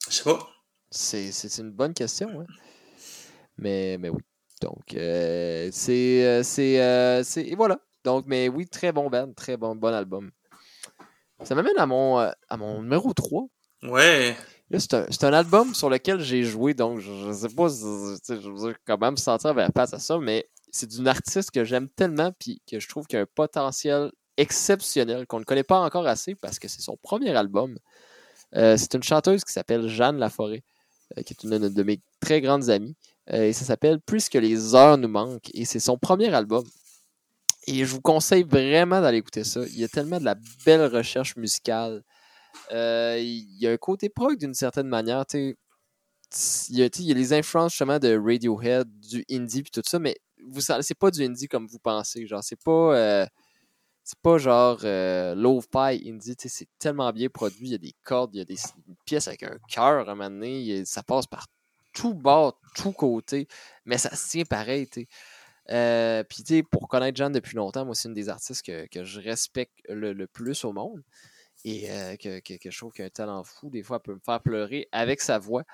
[0.09, 0.49] Je sais pas.
[0.91, 2.47] C'est c'est une bonne question, hein.
[3.59, 4.21] Mais, mais oui.
[4.63, 6.25] Donc, euh, c'est.
[6.25, 7.81] euh, c'est euh, c'est- et voilà.
[8.07, 10.31] Donc, mais oui, très bon band, très bon, bon album.
[11.43, 13.49] Ça m'amène à mon, euh, à mon numéro 3.
[13.83, 14.37] Ouais.
[14.71, 18.49] Là, c'est un, un album sur lequel j'ai joué, donc je, je sais pas je
[18.49, 21.89] veux dire, comment me sentir vers face à ça, mais c'est d'une artiste que j'aime
[21.89, 26.07] tellement puis que je trouve qu'il a un potentiel exceptionnel qu'on ne connaît pas encore
[26.07, 27.77] assez parce que c'est son premier album.
[28.55, 30.63] Euh, c'est une chanteuse qui s'appelle Jeanne Laforêt,
[31.19, 32.95] euh, qui est une de mes très grandes amies.
[33.33, 35.51] Euh, et ça s'appelle Puisque les heures nous manquent.
[35.55, 36.65] Et c'est son premier album.
[37.67, 39.61] Et je vous conseille vraiment d'aller écouter ça.
[39.67, 42.03] Il y a tellement de la belle recherche musicale.
[42.73, 45.25] Euh, il y a un côté prog d'une certaine manière.
[45.33, 45.55] Il
[46.71, 49.99] y, a, il y a les influences justement de Radiohead, du indie puis tout ça,
[49.99, 50.17] mais
[50.49, 52.27] vous c'est pas du indie comme vous pensez.
[52.27, 52.97] Genre, c'est pas.
[52.97, 53.27] euh,
[54.07, 57.67] c'est pas genre euh, low-fi indie, c'est tellement bien produit.
[57.67, 60.13] Il y a des cordes, il y a des une pièce avec un cœur à
[60.13, 61.49] un moment donné, ça passe par
[61.93, 63.49] tout bord, tout côté,
[63.85, 64.89] mais ça se tient pareil.
[65.71, 68.87] Euh, Puis, tu sais, pour connaître Jeanne depuis longtemps, moi, c'est une des artistes que,
[68.87, 71.03] que je respecte le, le plus au monde
[71.65, 73.71] et euh, que, que, je trouve qu'il a un talent fou.
[73.71, 75.65] Des fois, elle peut me faire pleurer avec sa voix.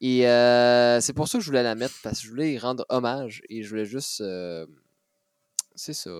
[0.00, 2.58] Et euh, c'est pour ça que je voulais la mettre, parce que je voulais y
[2.58, 4.22] rendre hommage et je voulais juste.
[5.74, 6.10] c'est ça,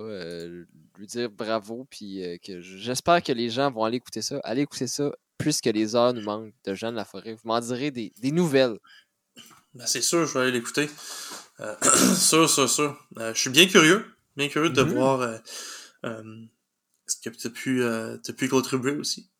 [0.96, 4.40] lui dire bravo, puis que j'espère que les gens vont aller écouter ça.
[4.44, 7.34] Allez écouter ça, puisque les heures nous manquent de Jeanne Laforêt.
[7.34, 8.78] Vous m'en direz des, des nouvelles.
[9.74, 10.88] Ben, c'est sûr, je vais aller l'écouter.
[11.60, 11.74] Euh,
[12.16, 12.98] sûr, sûr, sûr.
[13.18, 14.04] Euh, je suis bien curieux.
[14.36, 14.92] Bien curieux de Mhm.
[14.92, 16.22] voir euh,
[17.06, 19.30] ce que tu as pu, pu contribuer aussi.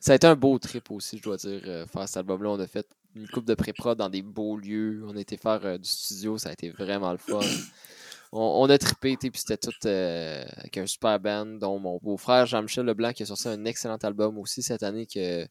[0.00, 1.60] Ça a été un beau trip aussi, je dois dire,
[1.92, 2.50] faire cet album-là.
[2.50, 5.02] On a fait une coupe de pré-prod dans des beaux lieux.
[5.06, 7.40] On a été faire du studio, ça a été vraiment le fun.
[8.32, 12.46] on, on a trippé, puis c'était tout euh, avec un super band, dont mon beau-frère
[12.46, 15.46] Jean-Michel Leblanc qui a sorti un excellent album aussi cette année que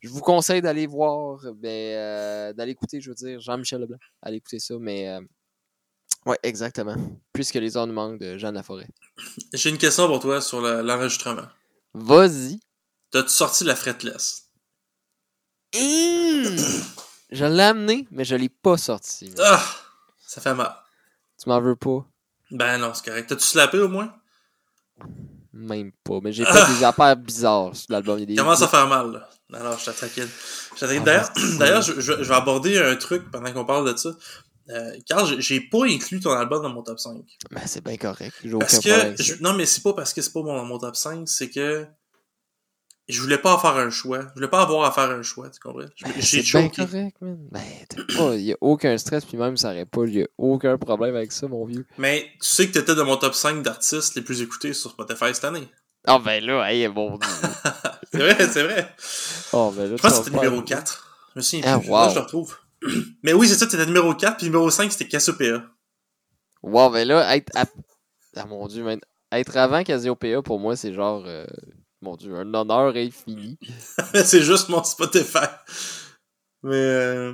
[0.00, 3.98] je vous conseille d'aller voir, ben, euh, d'aller écouter, je veux dire, Jean-Michel Leblanc.
[4.22, 5.20] Allez écouter ça, mais euh,
[6.26, 6.96] ouais, exactement.
[7.32, 8.88] Puisque les heures nous manquent de Jeanne Laforêt.
[9.52, 11.46] J'ai une question pour toi sur le- l'enregistrement.
[11.94, 12.60] Vas-y.
[13.10, 14.46] T'as-tu sorti la fretless?
[15.76, 16.56] Hum!
[17.30, 19.32] je l'ai amené, mais je l'ai pas sorti.
[19.38, 19.62] Ah!
[20.26, 20.72] Ça fait mal.
[21.42, 22.06] Tu m'en veux pas?
[22.50, 23.28] Ben non, c'est correct.
[23.28, 24.12] T'as-tu slappé au moins?
[25.52, 26.18] Même pas.
[26.22, 28.24] Mais j'ai fait des affaires bizarres sur l'album.
[28.24, 29.28] Des- Commence à faire mal, là.
[29.52, 30.28] Alors, je t'attaquine.
[30.74, 31.02] Je t'attaquine.
[31.02, 34.10] Ah, D'ailleurs, d'ailleurs je, vais aborder un truc pendant qu'on parle de ça.
[34.68, 37.16] Euh, Carl, j'ai- pas inclus ton album dans mon top 5.
[37.50, 38.34] Ben, c'est bien correct.
[38.60, 41.28] Parce que, je- non, mais c'est pas parce que c'est pas mon, mon top 5,
[41.28, 41.86] c'est que
[43.08, 44.20] je voulais pas faire un choix.
[44.28, 45.88] Je voulais pas avoir à faire un choix, tu comprends?
[45.96, 47.38] Je- Ben, c'est bien correct, man.
[47.50, 50.78] Ben, t'as pas, y a aucun stress, puis même ça aurait pas, y a aucun
[50.78, 51.84] problème avec ça, mon vieux.
[51.98, 55.34] Mais tu sais que t'étais dans mon top 5 d'artistes les plus écoutés sur Spotify
[55.34, 55.68] cette année.
[56.06, 57.28] Ah, ben là, hey, bon Dieu.
[58.12, 58.96] C'est vrai, c'est vrai.
[59.52, 61.28] Oh, ben là, Je vas que c'était numéro 4.
[61.34, 61.88] Je me souviens Ah, plus.
[61.88, 61.96] wow.
[62.00, 62.56] Là, je le retrouve.
[63.22, 65.62] Mais oui, c'est ça, t'étais numéro 4, puis numéro 5, c'était Cassiopeia.
[66.62, 67.50] Wow, ben là, être.
[67.56, 67.66] à-
[68.36, 68.98] Ah, mon Dieu, man.
[69.30, 71.22] Être avant Cassiopeia, pour moi, c'est genre.
[71.26, 71.46] euh,
[72.02, 73.58] Mon Dieu, un honneur infini.
[74.24, 75.46] c'est juste mon Spotify.
[76.62, 77.32] Mais euh,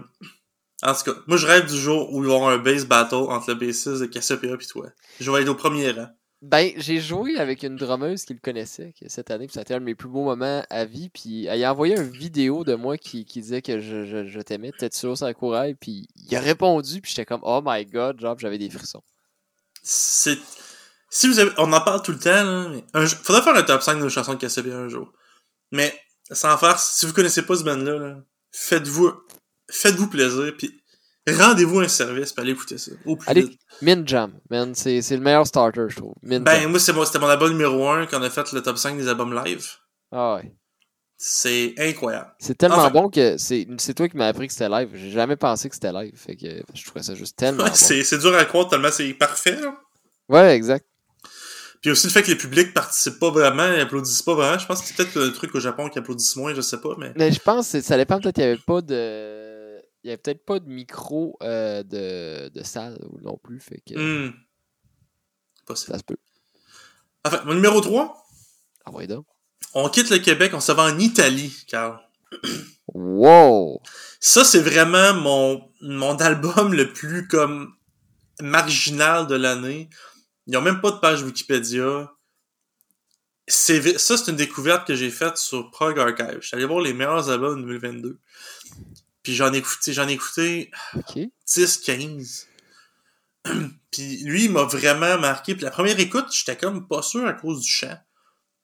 [0.83, 2.85] en tout cas, moi je rêve du jour où il va y avoir un bass
[2.85, 4.87] battle entre le bassiste de Cassiopeia et toi.
[5.21, 6.09] Je vais être au premier rang.
[6.43, 9.75] Ben, j'ai joué avec une drummeuse qui le connaissait cette année, puis ça a été
[9.75, 11.09] un de mes plus beaux moments à vie.
[11.09, 14.41] Puis elle a envoyé une vidéo de moi qui, qui disait que je, je, je
[14.41, 18.21] t'aimais, peut-être sur sa couraille, puis il a répondu, puis j'étais comme, oh my god,
[18.21, 19.03] genre, j'avais des frissons.
[19.83, 20.39] C'est
[21.09, 23.63] si vous avez on en parle tout le temps là, mais un faudrait faire un
[23.63, 25.13] top 5 de nos chansons de Cassiopeia un jour.
[25.71, 25.99] Mais
[26.31, 28.17] sans faire si vous connaissez pas ce band là, là
[28.53, 29.13] faites-vous
[29.71, 30.83] faites-vous plaisir puis
[31.33, 33.61] rendez-vous un service puis allez écouter ça au plus Allez, vite.
[33.83, 36.15] Min Jam, man, c'est c'est le meilleur starter, je trouve.
[36.23, 36.71] Min Ben Jam.
[36.71, 39.35] moi c'était mon album numéro 1 quand on a fait le top 5 des albums
[39.45, 39.67] live.
[40.13, 40.53] Ah ouais.
[41.19, 42.31] C'est incroyable.
[42.39, 44.91] C'est tellement Enfin- bon que c'est c'est toi qui m'as appris que c'était live.
[44.95, 46.13] J'ai jamais pensé que c'était live.
[46.15, 47.75] Fait que je trouvais ça juste tellement Ouais, bon.
[47.77, 49.75] c'est c'est dur à croire tellement c'est parfait là.
[50.29, 50.85] Ouais, exact.
[51.83, 54.59] Puis aussi le fait que les publics participent pas vraiment, ils applaudissent pas vraiment.
[54.59, 56.95] Je pense que c'est peut-être le truc au Japon qui applaudissent moins, je sais pas,
[56.99, 57.13] mais.
[57.17, 59.36] Mais je pense que ça dépend peut-être qu'il y avait pas de.
[60.07, 63.59] Il y avait peut-être pas de micro euh, de, de salle non plus.
[63.59, 63.95] Fait que
[64.29, 64.33] Hmm.
[65.67, 65.95] Possible.
[65.95, 66.17] ça se peut.
[67.25, 68.17] Enfin, mon numéro 3,
[68.85, 69.27] Ah ouais donc.
[69.75, 71.99] on quitte le Québec, on se va en Italie, Carl.
[72.95, 73.83] Wow!
[74.21, 77.75] Ça, c'est vraiment mon, mon album le plus comme
[78.41, 79.91] marginal de l'année.
[80.47, 82.13] Ils ont même pas de page Wikipédia.
[83.49, 86.39] C'est, ça, c'est une découverte que j'ai faite sur Prog Archive.
[86.41, 88.21] Je suis allé voir les meilleurs albums de 2022.
[89.27, 91.19] Puis j'en ai écouté, j'en ai écouté Ok.
[91.53, 92.47] 10, 15.
[93.91, 95.57] puis lui, il m'a vraiment marqué.
[95.57, 97.99] Puis la première écoute, j'étais comme pas sûr à cause du chant.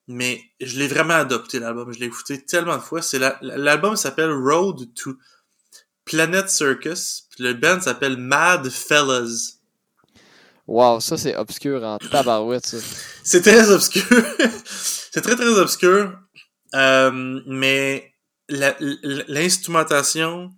[0.06, 1.92] Mais je l'ai vraiment adopté, l'album.
[1.92, 3.02] Je l'ai écouté tellement de fois.
[3.02, 5.16] C'est la- l'album s'appelle Road to
[6.04, 7.24] Planet Circus.
[7.32, 9.54] Puis le band s'appelle Mad Fellas.
[10.68, 12.76] Wow, ça c'est obscur en tabarouette, ça.
[13.24, 14.04] C'est très obscur.
[14.64, 16.16] c'est très très obscur.
[16.76, 18.11] Euh, mais
[19.28, 20.50] l'instrumentation,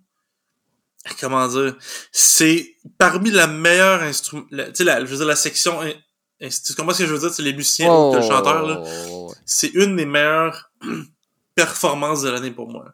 [1.19, 1.75] comment dire,
[2.11, 5.93] c'est parmi la meilleure instrument, tu sais, la, je veux dire, la section, in-
[6.41, 8.81] inst- tu comprends ce que je veux dire, c'est les musiciens ou le chanteur, là.
[9.09, 9.35] Oh, ouais.
[9.45, 10.71] C'est une des meilleures
[11.55, 12.85] performances de l'année pour moi.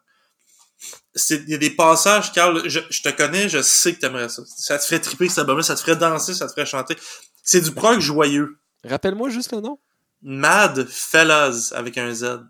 [1.14, 4.28] C'est, il y a des passages, Carl, je, je te connais, je sais que t'aimerais
[4.30, 4.42] ça.
[4.56, 6.96] Ça te ferait triper cet album ça te ferait danser, ça te ferait chanter.
[7.42, 8.56] C'est du prog joyeux.
[8.84, 9.78] Rappelle-moi juste le nom.
[10.22, 12.40] Mad Fellas avec un Z.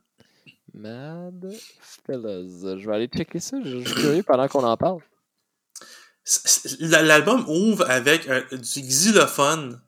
[0.75, 1.53] Mad
[2.07, 2.77] Fellas.
[2.79, 3.59] Je vais aller checker ça.
[3.65, 5.01] Je suis curieux pendant qu'on en parle.
[6.81, 9.81] L'album ouvre avec un- du xylophone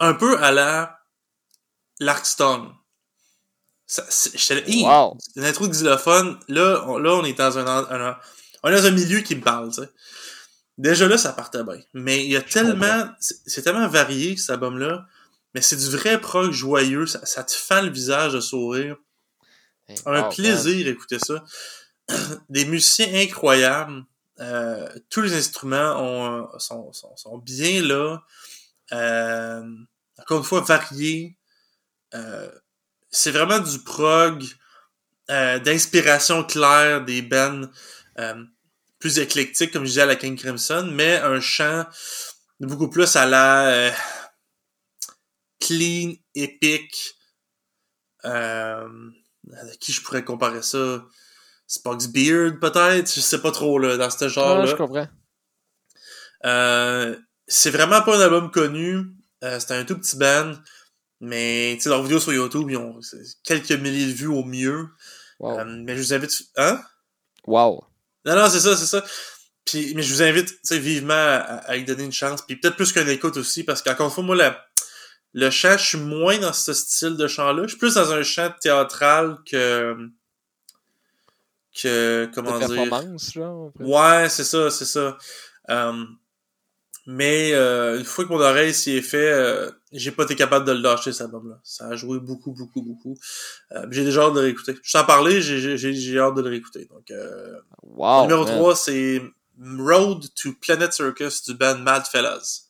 [0.00, 1.00] un peu à la
[2.00, 2.70] Larkstone.
[4.34, 4.82] J'étais!
[4.82, 5.18] Wow!
[5.36, 8.18] une intro de xylophone, là, on, là, on est dans un, en- un-
[8.62, 9.88] on est dans un milieu qui me parle, tu sais.
[10.78, 11.80] Déjà là, ça partait bien.
[11.92, 15.06] Mais il y a tellement, c'est tellement varié, cet album-là.
[15.54, 17.06] Mais c'est du vrai prog joyeux.
[17.06, 18.96] Ça, ça te fait le visage de sourire.
[20.06, 21.44] Un plaisir d'écouter ça.
[22.48, 24.04] Des musiciens incroyables.
[24.40, 28.22] Euh, tous les instruments ont, euh, sont, sont, sont bien là.
[28.92, 29.62] Euh,
[30.18, 31.36] encore une fois, variés.
[32.14, 32.50] Euh,
[33.10, 34.44] c'est vraiment du prog
[35.30, 37.68] euh, d'inspiration claire des bands
[38.18, 38.44] euh,
[38.98, 41.84] plus éclectiques, comme je disais à la King Crimson, mais un chant
[42.60, 43.92] beaucoup plus à la
[45.60, 47.14] clean, épique.
[49.52, 51.04] À qui je pourrais comparer ça?
[51.66, 53.12] Spock's Beard, peut-être?
[53.14, 54.66] Je sais pas trop, là, dans ce Ah, genre-là.
[54.66, 55.08] je comprends.
[56.44, 57.16] Euh,
[57.46, 59.02] c'est vraiment pas un album connu.
[59.42, 60.52] Euh, c'était un tout petit band.
[61.20, 63.00] Mais, tu sais, leurs vidéos sur YouTube, ils ont
[63.44, 64.88] quelques milliers de vues au mieux.
[65.38, 65.58] Wow.
[65.60, 66.32] Euh, mais je vous invite...
[66.56, 66.80] Hein?
[67.46, 67.84] wow.
[68.26, 69.04] Non, non, c'est ça, c'est ça.
[69.64, 72.42] Puis, mais je vous invite, tu sais, vivement à, à lui donner une chance.
[72.42, 74.64] Puis peut-être plus qu'un écoute aussi, parce qu'encore une fois, moi, la,
[75.34, 77.64] le chant, je suis moins dans ce style de chant-là.
[77.64, 79.96] Je suis plus dans un chant théâtral que...
[81.80, 82.30] que...
[82.34, 82.68] comment De dire...
[82.88, 83.72] performance, genre.
[83.76, 83.84] peu.
[83.84, 85.18] Ouais, c'est ça, c'est ça.
[85.70, 86.04] Euh,
[87.06, 90.64] mais euh, une fois que mon oreille s'y est fait, euh, j'ai pas été capable
[90.66, 91.60] de le lâcher, cet album-là.
[91.62, 93.16] Ça a joué beaucoup, beaucoup, beaucoup.
[93.72, 94.76] Euh, j'ai déjà hâte de le réécouter.
[94.82, 96.86] Je t'en parlais, j'ai, j'ai, j'ai hâte de le réécouter.
[96.86, 98.22] Donc, euh, Wow.
[98.22, 98.54] numéro man.
[98.56, 99.20] 3, c'est
[99.60, 102.68] Road to Planet Circus du band Mad Fellas.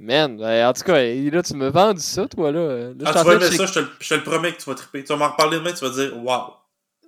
[0.00, 2.90] Man, ben, en tout cas, là, tu me vends ça, toi, là.
[3.04, 4.74] Ah, tu vas aimer ça, je te, le- je te le promets que tu vas
[4.74, 5.04] triper.
[5.04, 6.54] Tu vas m'en reparler demain, tu vas dire «Wow!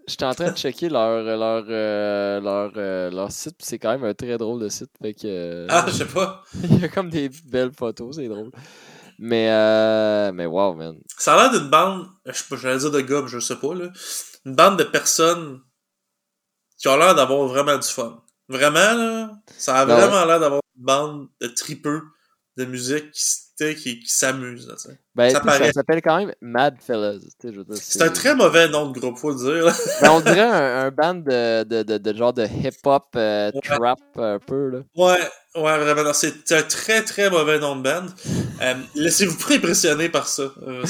[0.09, 3.78] je suis en train de checker leur, leur, euh, leur, euh, leur site, puis c'est
[3.78, 4.90] quand même un très drôle de site.
[5.01, 6.43] Fait que, euh, Ah, je sais pas.
[6.64, 8.51] il y a comme des belles photos, c'est drôle.
[9.18, 10.97] Mais, euh, mais wow, man.
[11.16, 13.57] Ça a l'air d'une bande, je sais pas, j'allais dire de gars, mais je sais
[13.57, 13.86] pas, là.
[14.45, 15.61] Une bande de personnes
[16.78, 18.20] qui ont l'air d'avoir vraiment du fun.
[18.49, 22.03] Vraiment, là, ça a Ben vraiment l'air d'avoir une bande de tripeux
[22.57, 24.32] de musique qui, qui, sais.
[25.14, 27.20] Ben, Ça s'appelle quand même Mad Fellas.
[27.74, 29.74] C'est un très mauvais nom de groupe, faut le dire.
[30.00, 33.61] Ben, on dirait un, un band de, de, de, de genre de hip-hop euh, Ouais.
[33.62, 34.78] trap un peu, là.
[34.96, 35.18] Ouais,
[35.55, 38.07] ouais, vraiment, c'est un très, très mauvais nom de band.
[38.62, 40.53] Euh, Laissez-vous pas impressionner par ça.
[40.62, 40.84] Euh,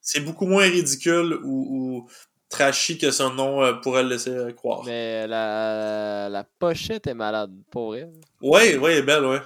[0.00, 2.08] c'est, beaucoup moins ridicule ou, ou
[2.48, 4.82] trashy que son nom euh, pourrait le laisser euh, croire.
[4.84, 8.08] Mais la, la pochette est malade, pour vrai.
[8.40, 9.40] Ouais, ouais, elle est belle, ouais.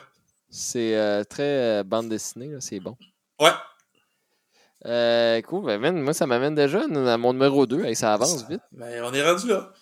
[0.49, 2.97] C'est euh, très bande dessinée, là, c'est bon.
[3.41, 3.51] Ouais.
[5.43, 8.61] Cool, ben, man, moi ça m'amène déjà à mon numéro 2, et ça avance vite.
[8.73, 9.73] Ben, on est rendu là.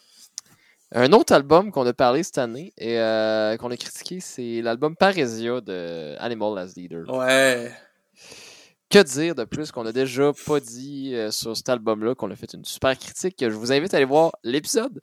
[0.92, 4.96] Un autre album qu'on a parlé cette année et euh, qu'on a critiqué, c'est l'album
[4.96, 7.08] Parésia de Animal as Leader.
[7.08, 7.72] Ouais.
[8.90, 12.34] Que dire de plus qu'on a déjà pas dit euh, sur cet album-là, qu'on a
[12.34, 13.36] fait une super critique.
[13.40, 15.00] Je vous invite à aller voir l'épisode.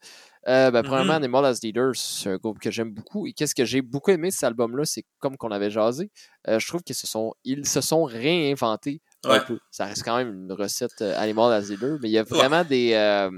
[0.50, 1.24] Euh, ben, Premièrement, Mhm.
[1.24, 3.28] Animal as Leader, c'est un groupe que j'aime beaucoup.
[3.28, 6.12] Et qu'est-ce que j'ai beaucoup aimé de cet album-là, c'est comme qu'on avait jasé.
[6.50, 9.46] euh, je trouve qu'ils se sont, ils se sont réinventés un Ouais.
[9.46, 9.58] peu.
[9.72, 13.30] Ça reste quand même une recette Animal as Leader, mais il y a vraiment des,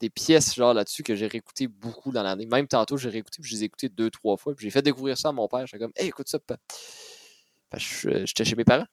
[0.00, 2.46] des pièces genre là-dessus que j'ai réécouté beaucoup dans l'année.
[2.46, 4.52] Même tantôt, j'ai réécouté, puis je les ai écoutées deux, trois fois.
[4.56, 5.64] Puis j'ai fait découvrir ça à mon père.
[5.66, 6.40] J'étais comme, hey, écoute ça.
[6.40, 6.56] pa.
[7.78, 8.86] Je- J'étais chez mes parents.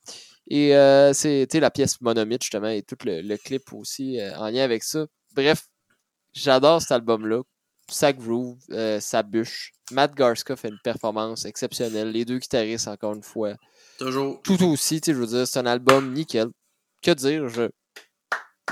[0.48, 4.50] Et euh, c'était la pièce Monomythe, justement, et tout le, le clip aussi euh, en
[4.50, 5.06] lien avec ça.
[5.34, 5.64] Bref,
[6.34, 7.42] j'adore cet album-là.
[7.90, 9.72] Ça groove, euh, ça bûche.
[9.92, 12.12] Matt Garska fait une performance exceptionnelle.
[12.12, 13.56] Les deux guitaristes, encore une fois.
[14.00, 14.42] Toujours.
[14.44, 16.48] Tout aussi, je veux dire, c'est un album nickel.
[17.02, 17.70] Que dire, je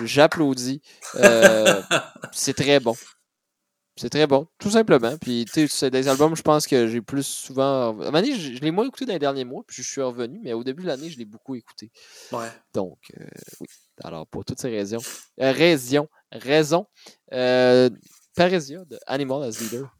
[0.03, 0.81] j'applaudis.
[1.15, 1.81] Euh,
[2.31, 2.95] c'est très bon.
[3.99, 5.17] C'est très bon, tout simplement.
[5.17, 7.99] Puis, tu sais, c'est des albums, je pense que j'ai plus souvent.
[7.99, 10.39] À un je, je l'ai moins écouté dans les derniers mois, puis je suis revenu,
[10.41, 11.91] mais au début de l'année, je l'ai beaucoup écouté.
[12.31, 12.47] Ouais.
[12.73, 13.25] Donc, euh,
[13.59, 13.67] oui.
[14.01, 15.01] Alors, pour toutes ces raisons,
[15.41, 16.85] euh, raisons, raisons,
[17.33, 17.89] euh,
[18.37, 19.93] Parésia de Animal as Leader.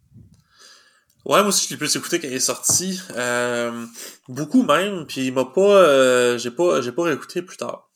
[1.26, 3.02] Ouais, moi aussi, je l'ai plus écouté quand il est sorti.
[3.18, 3.86] Euh,
[4.30, 6.38] beaucoup même, puis il m'a pas...
[6.38, 7.90] j'ai pas j'ai pas réécouté plus tard.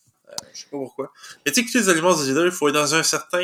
[0.53, 1.13] Je sais pas pourquoi.
[1.45, 3.41] Mais tu sais, écouter les aliments des leaders, il faut être dans un certain...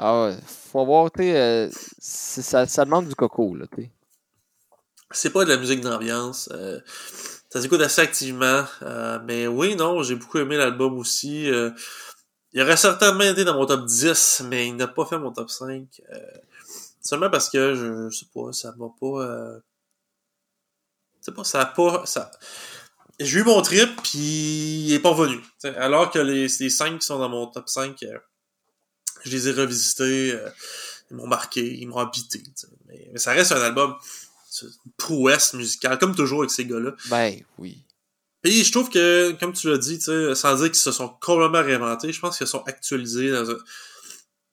[0.00, 3.90] euh, Ah ouais, faut avoir, tu euh, c'est- ça, ça demande du coco, là, tu
[5.12, 6.48] c'est pas de la musique d'ambiance.
[6.52, 6.80] euh,
[7.50, 8.64] ça s'écoute assez activement.
[8.82, 11.50] euh, mais oui, non, j'ai beaucoup aimé l'album aussi.
[11.50, 11.70] euh,
[12.52, 15.50] il aurait certainement été dans mon top 10, mais il n'a pas fait mon top
[15.50, 16.00] 5.
[16.12, 16.18] euh,
[17.00, 19.06] seulement parce que, je, je sais pas, ça m'a pas...
[19.22, 19.60] Euh,
[21.20, 22.06] je sais pas, ça a pas...
[22.06, 22.30] Ça...
[23.20, 25.14] J'ai eu mon trip, puis il est pas.
[25.58, 28.18] T'sais, alors que les, les 5 qui sont dans mon top 5, euh,
[29.24, 30.48] je les ai revisités, euh,
[31.10, 32.42] ils m'ont marqué, ils m'ont habité.
[32.88, 33.96] Mais, mais ça reste un album
[34.62, 36.92] une prouesse musicale, comme toujours avec ces gars-là.
[37.08, 37.84] Ben, oui.
[38.42, 42.12] Puis je trouve que, comme tu l'as dit, sans dire qu'ils se sont complètement réinventés,
[42.12, 43.56] je pense qu'ils se sont actualisés dans un...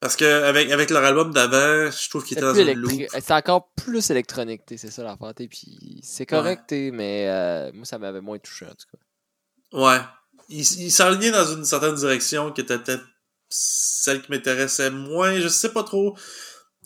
[0.00, 3.00] Parce que avec, avec leur album d'avant, je trouve qu'ils étaient dans plus un électri-
[3.00, 3.08] loop.
[3.10, 5.32] c'est encore plus électronique, c'est ça l'affaire.
[5.34, 9.76] Puis c'est correct, mais euh, moi, ça m'avait moins touché, en tout cas.
[9.76, 10.00] Ouais.
[10.48, 13.04] Ils ils s'enlignaient dans une certaine direction qui était peut-être
[13.48, 15.38] celle qui m'intéressait moins.
[15.40, 16.16] Je sais pas trop.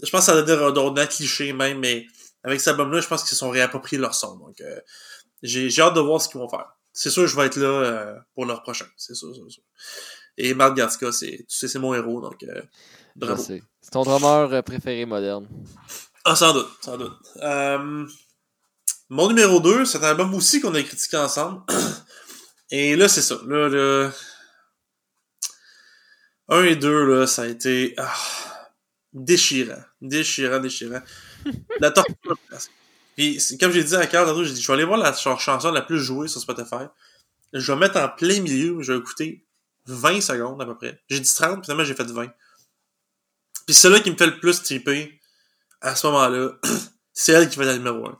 [0.02, 2.06] Je pense que ça donnait redondant cliché même, mais
[2.44, 4.36] avec cet album-là, je pense qu'ils se sont réappropriés leur son.
[4.36, 4.80] Donc, euh,
[5.42, 6.76] j'ai j'ai hâte de voir ce qu'ils vont faire.
[6.92, 8.86] C'est sûr, je vais être là euh, pour leur prochain.
[8.96, 9.62] C'est sûr, c'est sûr.
[10.38, 12.62] Et Marc Gatska, c'est, tu sais, c'est mon héros, donc euh,
[13.16, 13.42] bravo.
[13.42, 15.46] C'est ton drummer préféré moderne.
[16.24, 17.12] Ah, sans doute, sans doute.
[19.14, 21.60] Mon numéro 2, c'est un album aussi qu'on a critiqué ensemble.
[22.70, 23.36] Et là, c'est ça.
[23.46, 24.10] Là, là...
[26.48, 28.14] 1 et 2, là, ça a été ah,
[29.12, 29.82] déchirant.
[30.00, 31.02] Déchirant, déchirant.
[31.80, 32.38] La torture.
[33.16, 35.82] Puis, comme j'ai dit à Carl j'ai dit, je vais aller voir la chanson la
[35.82, 36.86] plus jouée sur Spotify.
[37.52, 39.46] Je vais mettre en plein milieu, je vais écouter
[39.86, 41.00] 20 secondes à peu près.
[41.08, 42.28] J'ai dit 30, finalement j'ai fait 20.
[43.66, 45.20] Puis celle-là qui me fait le plus triper
[45.80, 46.52] à ce moment-là,
[47.12, 48.16] c'est elle qui va être la numéro 1.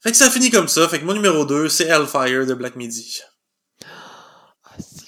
[0.00, 0.88] Fait que ça finit comme ça.
[0.88, 3.22] Fait que mon numéro 2, c'est Hellfire de Black Midi.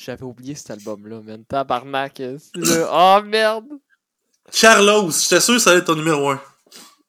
[0.06, 1.44] J'avais oublié cet album-là, man.
[1.44, 2.22] Tabarnak.
[2.92, 3.66] Oh merde!
[4.52, 6.40] Carlos, j'étais sûr que ça allait être ton numéro 1.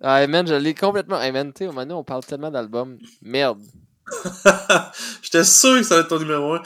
[0.01, 1.67] Ah, man, je l'ai complètement inventé.
[1.67, 2.97] Maintenant, on parle tellement d'albums.
[3.21, 3.61] Merde.
[5.21, 6.61] j'étais sûr que ça allait être ton numéro 1.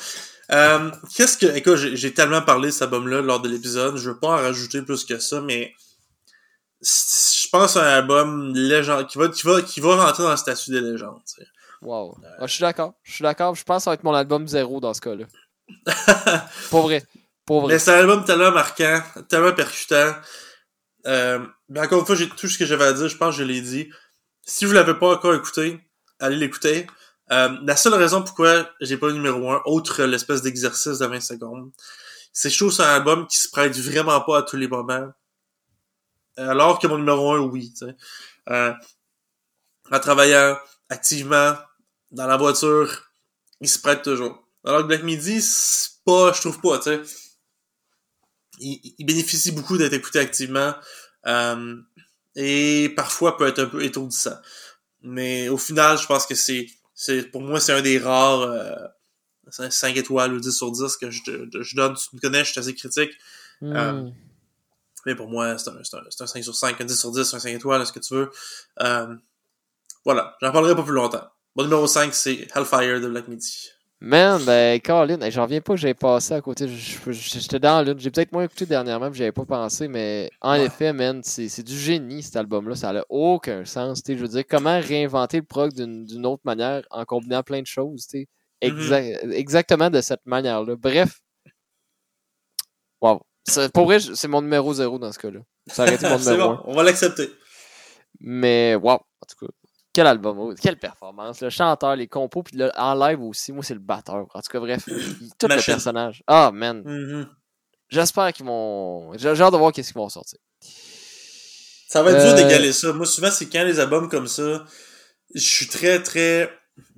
[0.54, 1.48] Euh, qu'est-ce que.
[1.48, 3.98] Écoute, j'ai tellement parlé de cet album-là lors de l'épisode.
[3.98, 5.74] Je veux pas en rajouter plus que ça, mais.
[6.82, 10.38] Je pense à un album légende qui va, qui va, qui va rentrer dans le
[10.38, 11.20] statut des légendes.
[11.82, 12.18] Wow.
[12.40, 12.94] Ah, je suis d'accord.
[13.04, 13.54] Je suis d'accord.
[13.54, 15.26] Je pense que ça va être mon album zéro dans ce cas-là.
[16.70, 17.04] Pour vrai.
[17.46, 17.74] Pour vrai.
[17.74, 20.14] Mais c'est un album tellement marquant, tellement percutant.
[21.08, 23.42] Euh, mais encore une fois, j'ai tout ce que j'avais à dire, je pense que
[23.42, 23.90] je l'ai dit.
[24.44, 25.80] Si vous l'avez pas encore écouté,
[26.20, 26.88] allez l'écouter.
[27.32, 31.22] Euh, la seule raison pourquoi j'ai pas le numéro 1, autre l'espèce d'exercice de 20
[31.22, 31.72] secondes,
[32.34, 34.68] c'est que je trouve c'est un album qui se prête vraiment pas à tous les
[34.68, 35.12] moments.
[36.38, 37.74] Alors que mon numéro 1, oui.
[38.50, 38.74] Euh,
[39.92, 40.58] en travaillant
[40.90, 41.56] activement
[42.12, 43.12] dans la voiture,
[43.62, 44.46] il se prête toujours.
[44.64, 47.02] Alors que Black Midi, c'est pas, je trouve pas, tu sais.
[48.60, 50.76] Il, il, bénéficie beaucoup d'être écouté activement
[51.26, 51.76] euh,
[52.36, 54.38] et parfois peut être un peu étourdissant.
[55.02, 58.88] Mais au final, je pense que c'est c'est pour moi c'est un des rares euh,
[59.50, 61.22] 5 étoiles ou 10 sur 10 que je,
[61.60, 61.96] je, donne.
[61.96, 63.12] Tu me connais, je suis assez critique.
[63.62, 63.76] Mm.
[63.76, 64.10] Euh,
[65.06, 67.40] mais pour moi, c'est un, un, un, 5 sur 5, un 10 sur 10, un
[67.40, 68.32] 5 étoiles, ce que tu veux.
[68.82, 69.16] Euh,
[70.06, 71.28] voilà, j'en parlerai pas plus longtemps.
[71.56, 73.72] Mon numéro 5, c'est Hellfire de Black Midi.
[74.04, 76.68] Man, ben, Colin, j'en reviens pas que j'avais passé à côté.
[76.68, 78.00] J'étais dans l'une.
[78.00, 82.24] J'ai peut-être moins écouté dernièrement, j'avais pas pensé, mais en effet, man, c'est du génie
[82.24, 82.76] cet album-là.
[82.76, 84.02] Ça n'a aucun sens.
[84.08, 88.08] Je veux dire, comment réinventer le prog d'une autre manière en combinant plein de choses,
[88.08, 88.26] mm-hmm.
[88.62, 89.02] Exa
[89.36, 90.76] Exactement de cette manière-là.
[90.76, 91.20] Bref.
[93.02, 93.22] Wow.
[93.72, 95.42] Pour vrai, c'est mon numéro zéro dans ce cas-là.
[95.68, 97.30] Ça aurait été mon numéro bon, On va l'accepter.
[98.20, 98.94] Mais, wow.
[98.94, 99.52] En tout cas,
[99.94, 101.42] quel album, oh, quelle performance.
[101.42, 104.26] Le chanteur, les compos, puis en live aussi, moi, c'est le batteur.
[104.34, 104.86] En tout cas, bref,
[105.38, 106.24] tout le personnage.
[106.28, 106.82] Ah, man.
[106.84, 107.28] Mm-hmm.
[107.90, 109.12] J'espère qu'ils vont.
[109.18, 110.40] J'ai hâte de voir qu'est-ce qu'ils vont sortir.
[111.90, 112.94] Ça va être dur euh, d'égaler ça.
[112.94, 114.66] Moi, souvent, c'est quand les albums comme ça,
[115.36, 116.50] je suis très, très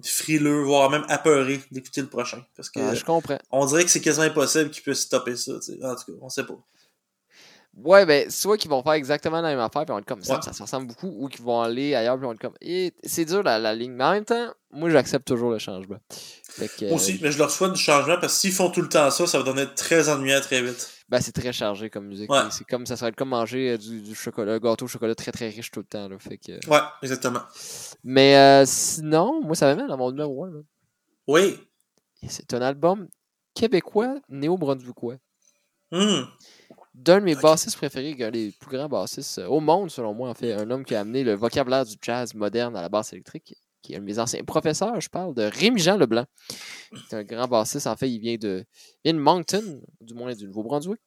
[0.04, 2.46] frileux, voire même apeuré d'écouter le prochain.
[2.56, 2.80] Parce que.
[2.80, 3.40] Ah, je comprends.
[3.50, 5.54] On dirait que c'est quasiment impossible qu'ils puissent stopper ça.
[5.54, 6.60] En tout cas, on sait pas.
[7.76, 10.24] Ouais, ben, soit qu'ils vont faire exactement la même affaire, puis on va être comme
[10.24, 12.54] ça, ça se ressemble beaucoup, ou qu'ils vont aller ailleurs, puis on va être comme.
[12.62, 13.94] Et c'est dur la, la, ligne.
[13.94, 15.98] Mais en même temps, moi, j'accepte toujours le changement.
[16.60, 19.10] moi aussi, mais je leur souhaite du changement parce que s'ils font tout le temps
[19.10, 20.88] ça, ça va donner très ennuyant très vite.
[21.10, 22.30] Ben, c'est très chargé comme musique.
[22.52, 25.50] C'est comme ça serait comme manger euh, du, du, chocolat, gâteau au chocolat très très
[25.50, 26.08] riche tout le temps.
[26.08, 26.54] Là, fait que...
[26.70, 27.42] Ouais, exactement.
[28.04, 30.52] Mais euh, sinon, moi, ça m'amène à mon numéro 1.
[31.28, 31.60] Oui.
[32.28, 33.08] C'est un album
[33.56, 35.18] québécois néo-brunswickois.
[35.92, 36.28] Hum
[36.94, 40.30] d'un de mes bassistes préférés, un des plus grands bassistes euh, au monde, selon moi,
[40.30, 43.14] en fait, un homme qui a amené le vocabulaire du jazz moderne à la basse
[43.14, 46.26] électrique, qui est un de mes anciens professeurs, je parle de Rémi-Jean Leblanc.
[47.10, 48.64] C'est un grand bassiste, en fait, il vient de,
[49.04, 51.02] il Moncton, du moins du Nouveau-Brunswick,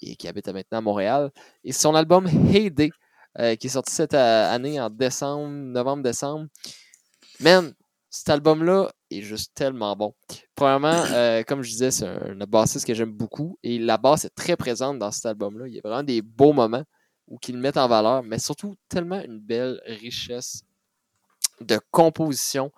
[0.00, 1.30] et qui habite maintenant à Montréal.
[1.64, 2.90] Et son album Hey Day,
[3.38, 6.48] euh, qui est sorti cette euh, année en décembre, novembre-décembre.
[7.40, 7.74] Man,
[8.10, 10.14] cet album-là est juste tellement bon.
[10.54, 14.34] Premièrement, euh, comme je disais, c'est un, bassiste que j'aime beaucoup et la basse est
[14.34, 15.66] très présente dans cet album-là.
[15.68, 16.84] Il y a vraiment des beaux moments
[17.28, 20.62] où qu'ils le mettent en valeur, mais surtout tellement une belle richesse
[21.60, 22.72] de composition.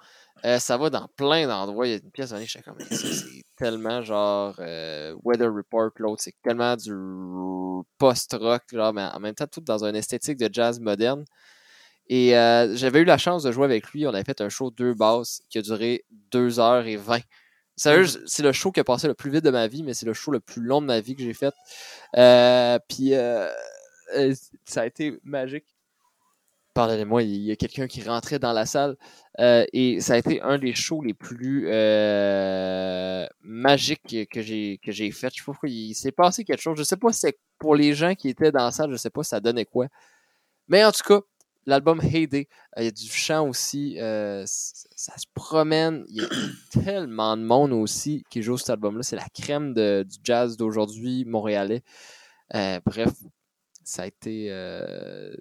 [0.45, 1.87] Euh, ça va dans plein d'endroits.
[1.87, 5.91] Il y a une pièce donnée, je sais comme c'est tellement genre euh, Weather Report,
[5.97, 6.93] l'autre, c'est tellement du
[7.97, 11.25] post-rock, mais en même temps, tout dans une esthétique de jazz moderne.
[12.09, 14.07] Et euh, j'avais eu la chance de jouer avec lui.
[14.07, 17.21] On avait fait un show deux basses qui a duré 2 heures et 20.
[17.77, 18.27] Sérieux, mmh.
[18.27, 20.13] c'est le show qui a passé le plus vite de ma vie, mais c'est le
[20.13, 21.55] show le plus long de ma vie que j'ai fait.
[22.17, 23.51] Euh, puis euh,
[24.65, 25.65] ça a été magique.
[26.75, 28.97] Pardonnez-moi, il y a quelqu'un qui rentrait dans la salle.
[29.39, 31.69] et ça a été un des shows les plus
[33.43, 35.31] magiques que j'ai que j'ai fait.
[35.31, 36.77] Je sais pas pourquoi il s'est passé quelque chose.
[36.77, 39.11] Je sais pas si c'est pour les gens qui étaient dans la salle, je sais
[39.11, 39.87] pas si ça donnait quoi.
[40.69, 41.21] Mais en tout cas,
[41.67, 42.49] l'album Heyday.
[42.77, 43.99] Euh, il y a du chant aussi.
[44.01, 46.05] Euh, ça se promène.
[46.09, 46.29] Il y a
[46.85, 49.03] tellement de monde aussi qui joue cet album-là.
[49.03, 51.83] C'est la crème de, du jazz d'aujourd'hui montréalais.
[52.55, 53.13] Euh, bref,
[53.83, 54.49] ça a été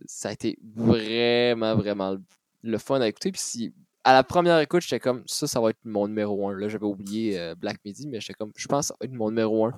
[0.05, 2.17] ça a été vraiment, vraiment
[2.61, 3.31] le fun à écouter.
[3.31, 6.57] Puis si, à la première écoute, j'étais comme ça, ça va être mon numéro 1.
[6.57, 9.29] Là, j'avais oublié Black Midi, mais j'étais comme je pense que ça va être mon
[9.29, 9.71] numéro 1.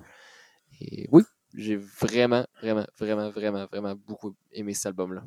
[0.80, 1.22] Et oui,
[1.54, 5.22] j'ai vraiment, vraiment, vraiment, vraiment, vraiment beaucoup aimé cet album-là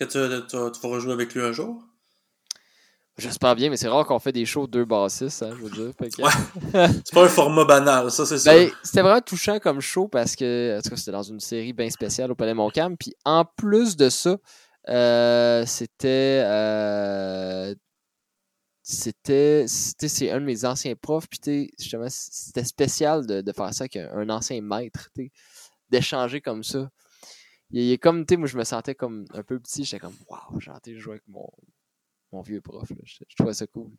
[0.00, 1.82] Est-ce que tu, tu, tu vas rejouer avec lui un jour?
[3.16, 5.92] J'espère bien, mais c'est rare qu'on fait des shows deux bassistes, hein, je veux dire.
[5.96, 6.88] Fait que- Ouais.
[7.04, 8.52] C'est pas un format banal, ça, c'est ça.
[8.52, 11.72] Ben, c'était vraiment touchant comme show parce que en tout cas, c'était dans une série
[11.72, 12.96] bien spéciale au Palais Montcalm.
[12.96, 14.36] Puis en plus de ça,
[14.88, 16.42] euh, c'était.
[16.44, 17.72] euh,
[18.82, 19.64] c'était.
[19.68, 21.28] C'était c'est un de mes anciens profs.
[21.28, 25.10] Puis justement, c'était spécial de, de faire ça avec un, un ancien maître,
[25.88, 26.88] d'échanger comme ça.
[27.70, 29.84] Il, il est comme, tu sais, moi je me sentais comme un peu petit.
[29.84, 31.50] J'étais comme, waouh, j'ai hâte de jouer avec mon,
[32.32, 32.88] mon vieux prof.
[32.90, 32.96] là.
[33.04, 33.90] Je, je trouvais ça cool.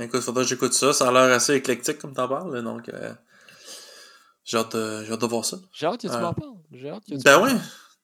[0.00, 0.92] Écoute, faudrait que j'écoute ça.
[0.92, 3.12] Ça a l'air assez éclectique comme t'en parles, donc euh,
[4.44, 5.58] j'ai hâte, de- j'ai hâte de voir ça.
[5.72, 6.56] J'ai hâte que tu Euh, m'en parles.
[6.70, 7.60] J'ai hâte que tu Ben parles.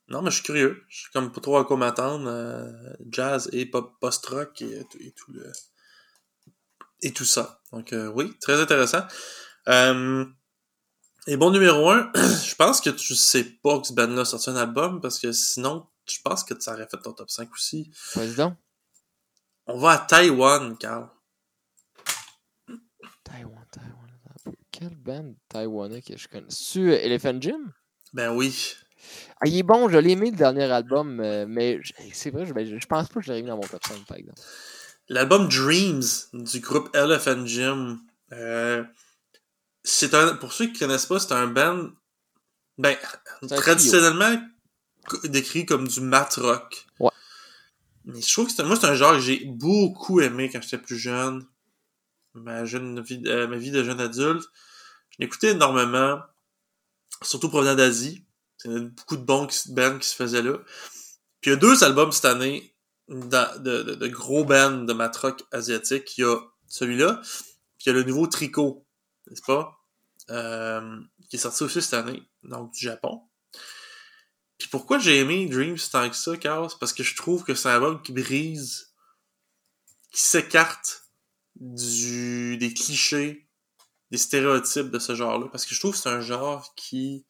[0.09, 0.83] Non, mais je suis curieux.
[0.89, 2.27] Je suis comme pas trop à quoi m'attendre.
[2.29, 5.51] euh, jazz et pop post-rock et, tout- et tout le
[7.03, 7.63] et tout ça.
[7.73, 9.03] Donc euh, oui, très intéressant.
[9.69, 10.25] Euh,
[11.29, 14.51] et bon numéro un, je pense que tu sais pas que ce band-là a sorti
[14.51, 17.91] un album parce que sinon, je pense que ça aurait fait ton top 5 aussi.
[18.15, 18.55] Vas-y donc.
[19.67, 21.09] On va à Taïwan, Carl.
[23.25, 24.55] Taïwan, Taïwan.
[24.73, 26.47] Quelle band taïwanais que je connais?
[26.49, 27.73] Tu Elephant Jim?
[28.13, 28.75] Ben oui.
[29.41, 32.47] Ah, il est bon, je l'ai aimé le dernier album, euh, mais je- c'est vrai,
[32.47, 34.41] je, ben, je pense pas que je l'ai mis dans mon top 5, par exemple.
[35.09, 36.03] L'album Dreams
[36.33, 37.99] du groupe Elephant Gym.
[38.33, 38.85] Euh,
[39.99, 41.91] c'est un, pour ceux qui connaissent pas, c'est un band,
[42.77, 42.97] ben,
[43.43, 44.41] un traditionnellement
[45.25, 46.87] décrit comme du mat rock.
[47.01, 47.11] Ouais.
[48.05, 50.79] Mais je trouve que c'est, moi, c'est un genre que j'ai beaucoup aimé quand j'étais
[50.79, 51.47] plus jeune.
[52.35, 54.45] Ma jeune vie, euh, ma vie de jeune adulte.
[55.11, 56.21] Je l'écoutais énormément.
[57.23, 58.25] Surtout provenant d'Asie.
[58.65, 60.59] Il y a beaucoup de bons bands qui se faisaient là.
[61.41, 62.75] Puis il y a deux albums cette année
[63.09, 66.17] d'a- de, de, de gros bands de mat rock asiatique.
[66.19, 66.37] Il y a
[66.69, 68.87] celui-là, puis il y a le nouveau Tricot,
[69.27, 69.78] n'est-ce pas?
[70.31, 71.01] Euh,
[71.31, 73.23] qui est sorti aussi cette année, donc du Japon.
[74.59, 76.69] Puis pourquoi j'ai aimé Dreams tant que ça, Carl?
[76.81, 78.93] Parce que je trouve que c'est un album qui brise,
[80.11, 81.05] qui s'écarte
[81.57, 83.49] du, des clichés,
[84.11, 85.49] des stéréotypes de ce genre-là.
[85.49, 87.25] Parce que je trouve que c'est un genre qui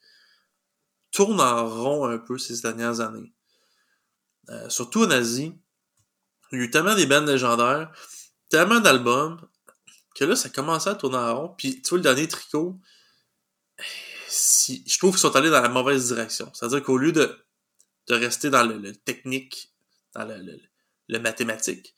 [1.13, 3.33] tourne en rond un peu ces dernières années.
[4.49, 5.55] Euh, surtout en Asie.
[6.51, 7.93] Il y a eu tellement des bands légendaires,
[8.49, 9.39] tellement d'albums,
[10.19, 11.55] que là, ça commençait à tourner en rond.
[11.57, 12.79] Puis, tu vois, le dernier tricot,
[14.29, 16.51] si, je trouve qu'ils sont allés dans la mauvaise direction.
[16.55, 17.39] C'est-à-dire qu'au lieu de,
[18.09, 19.73] de rester dans le, technique,
[20.15, 20.61] dans le,
[21.09, 21.95] le, mathématique,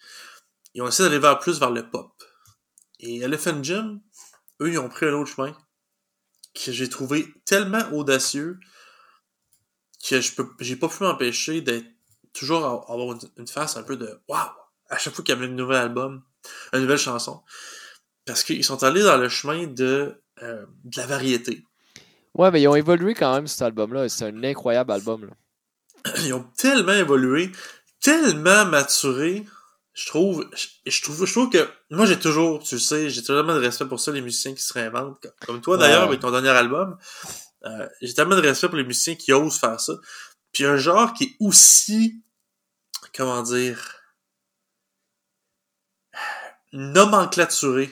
[0.75, 2.23] ils ont essayé d'aller vers plus vers le pop.
[2.99, 4.01] Et Elephant Gym,
[4.61, 5.57] eux, ils ont pris un autre chemin
[6.55, 8.61] que j'ai trouvé tellement audacieux
[10.07, 11.87] que je peux, j'ai pas pu m'empêcher d'être
[12.33, 14.51] toujours avoir une, une face un peu de waouh
[14.89, 16.23] à chaque fois qu'il y avait un nouvel album,
[16.73, 17.43] une nouvelle chanson,
[18.31, 21.64] parce qu'ils sont allés dans le chemin de euh, de la variété.
[22.35, 24.09] Ouais, mais ils ont évolué quand même cet album-là.
[24.09, 25.26] C'est un incroyable album.
[25.26, 26.12] Là.
[26.24, 27.51] Ils ont tellement évolué,
[28.01, 29.45] tellement maturé.
[29.93, 30.49] Je trouve,
[30.87, 33.87] je, trouve, je trouve que moi j'ai toujours, tu le sais, j'ai tellement de respect
[33.87, 36.09] pour ça les musiciens qui se réinventent, comme- comme toi d'ailleurs Ouais.
[36.09, 36.97] avec ton dernier album.
[37.66, 39.95] Euh, j'ai tellement de respect pour les musiciens qui osent faire ça.
[40.53, 42.22] Puis un genre qui est aussi,
[43.14, 43.97] comment dire,
[46.73, 47.91] nomenclaturé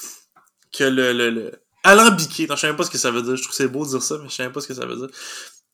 [0.72, 1.52] que le, le, le
[1.82, 2.46] alambiqué.
[2.46, 3.36] Non, je sais même pas ce que ça veut dire.
[3.36, 4.74] Je trouve que c'est beau de dire ça, mais je sais même pas ce que
[4.74, 5.08] ça veut dire.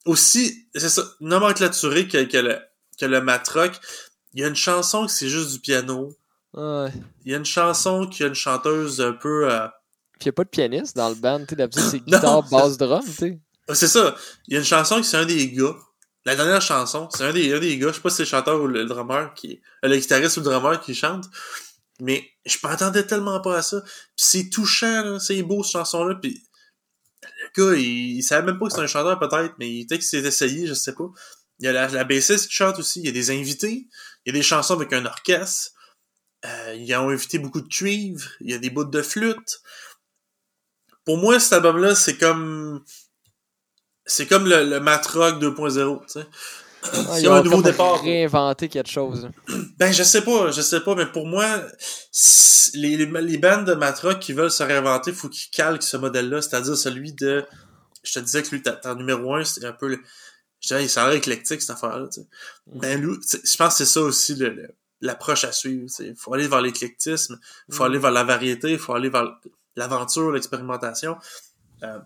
[0.04, 2.58] Aussi, c'est ça, nomenclaturé que, que le,
[2.98, 3.72] que le matrock.
[4.34, 6.16] Il y a une chanson que c'est juste du piano.
[6.54, 6.90] Ouais.
[7.24, 9.66] Il y a une chanson qui a une chanteuse un peu, euh,
[10.18, 11.40] Puis il n'y a pas de pianiste dans le band.
[11.40, 13.02] tu sais, D'habitude, c'est guitare, basse, drum.
[13.04, 13.40] tu sais.
[13.74, 14.14] C'est ça.
[14.48, 15.74] Il y a une chanson qui c'est un des gars.
[16.24, 18.28] La dernière chanson, c'est un des, un des gars, je sais pas si c'est le
[18.28, 21.24] chanteur ou le drummer qui euh, le guitariste ou le drummer qui chante.
[22.02, 23.80] Mais je m'attendais tellement pas à ça.
[24.16, 25.20] C'est touchant.
[25.20, 26.16] C'est beau, cette chanson-là.
[26.16, 26.42] Puis
[27.22, 30.18] le gars, il, savait même pas que c'était un chanteur, peut-être, mais peut-être qu'il s'est
[30.18, 31.08] essayé, je sais pas.
[31.60, 32.98] Il y a la, la bassiste qui chante aussi.
[32.98, 33.86] Il y a des invités.
[34.24, 35.70] Il y a des chansons avec un orchestre.
[36.44, 38.30] Euh, ils ont invité beaucoup de cuivres.
[38.40, 39.60] Il y a des bouts de flûte.
[41.04, 42.84] Pour moi, cet album-là, c'est comme
[44.06, 46.26] c'est comme le, le Matrock 2.0, tu sais.
[46.84, 48.02] Ah, C'est ils un nouveau départ.
[48.02, 49.28] réinventé quelque chose.
[49.78, 51.46] Ben, je sais pas, je sais pas, mais pour moi,
[52.74, 56.76] les, les, bandes de Matrock qui veulent se réinventer, faut qu'ils calquent ce modèle-là, c'est-à-dire
[56.76, 57.44] celui de...
[58.02, 59.88] Je te disais que lui, ton numéro un, c'est un peu...
[59.88, 60.00] Le,
[60.60, 62.26] je dirais, il s'en éclectique, cette affaire-là, tu sais.
[62.66, 64.36] Ben, lui, je pense que c'est ça aussi
[65.00, 66.06] l'approche à suivre, tu sais.
[66.08, 67.86] Il faut aller vers l'éclectisme, il faut Mm.
[67.86, 69.26] aller vers la variété, il faut aller vers
[69.76, 71.16] l'aventure, l'expérimentation.
[71.84, 71.98] Euh,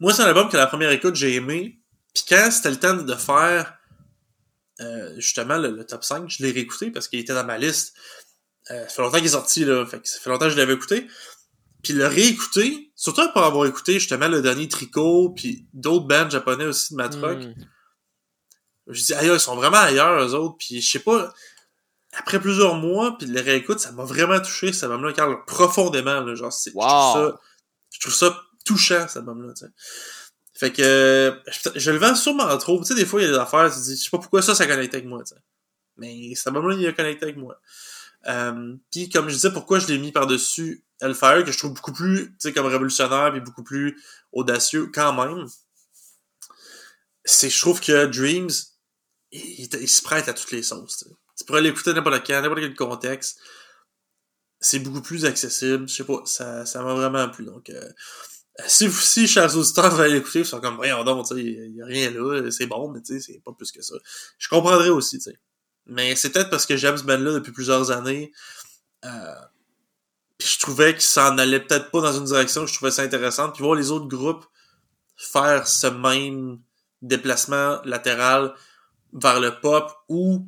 [0.00, 1.78] moi, c'est un album que la première écoute, j'ai aimé.
[2.16, 3.74] Puis quand c'était le temps de faire
[4.80, 7.94] euh, justement le, le top 5, je l'ai réécouté parce qu'il était dans ma liste.
[8.70, 9.84] Euh, ça fait longtemps qu'il est sorti, là.
[9.84, 11.06] Fait que ça fait longtemps que je l'avais écouté.
[11.84, 16.64] Puis le réécouter, surtout pour avoir écouté justement le dernier Tricot, puis d'autres bands japonais
[16.64, 17.54] aussi de Matrock, Hmm.
[18.88, 20.56] Je dis, ailleurs, ils sont vraiment ailleurs, eux autres.
[20.58, 21.34] Puis je sais pas,
[22.16, 26.20] après plusieurs mois, puis de les réécoute, ça m'a vraiment touché, cet album-là, car profondément,
[26.20, 26.86] là, genre, Wow.
[26.86, 27.40] je trouve ça,
[27.90, 29.72] je trouve ça touchant, cet album-là, tu sais.
[30.56, 31.32] Fait que, euh,
[31.74, 32.78] je, le vends sûrement trop.
[32.78, 34.40] Tu sais, des fois, il y a des affaires, tu dis, je sais pas pourquoi
[34.40, 35.40] ça, ça connecte avec moi, tu sais.
[35.98, 37.60] Mais cet album-là, il a connecté avec moi.
[38.26, 41.92] Euh, puis comme je disais, pourquoi je l'ai mis par-dessus Hellfire, que je trouve beaucoup
[41.92, 44.02] plus, tu sais, comme révolutionnaire, puis beaucoup plus
[44.32, 45.46] audacieux, quand même,
[47.22, 48.50] c'est je trouve que Dreams,
[49.32, 51.14] il, se prête à toutes les sauces, tu sais.
[51.36, 53.38] Tu pourrais l'écouter n'importe quand, n'importe quel contexte.
[54.58, 55.86] C'est beaucoup plus accessible.
[55.86, 57.44] Je sais pas, ça, ça m'a vraiment plu.
[57.44, 57.90] Donc, euh,
[58.66, 61.86] si, si chers auditeurs, vous allez l'écouter, ils sont comme, voyons donc, il y a
[61.86, 63.94] rien là, c'est bon, mais tu sais, c'est pas plus que ça.
[64.38, 65.38] Je comprendrais aussi, tu sais.
[65.86, 68.32] Mais c'est peut-être parce que j'aime ce band-là depuis plusieurs années.
[69.04, 69.34] Euh,
[70.38, 72.90] puis je trouvais que ça en allait peut-être pas dans une direction que je trouvais
[72.90, 73.54] ça intéressante.
[73.54, 74.44] Puis voir les autres groupes
[75.16, 76.60] faire ce même
[77.02, 78.54] déplacement latéral
[79.12, 80.46] vers le pop ou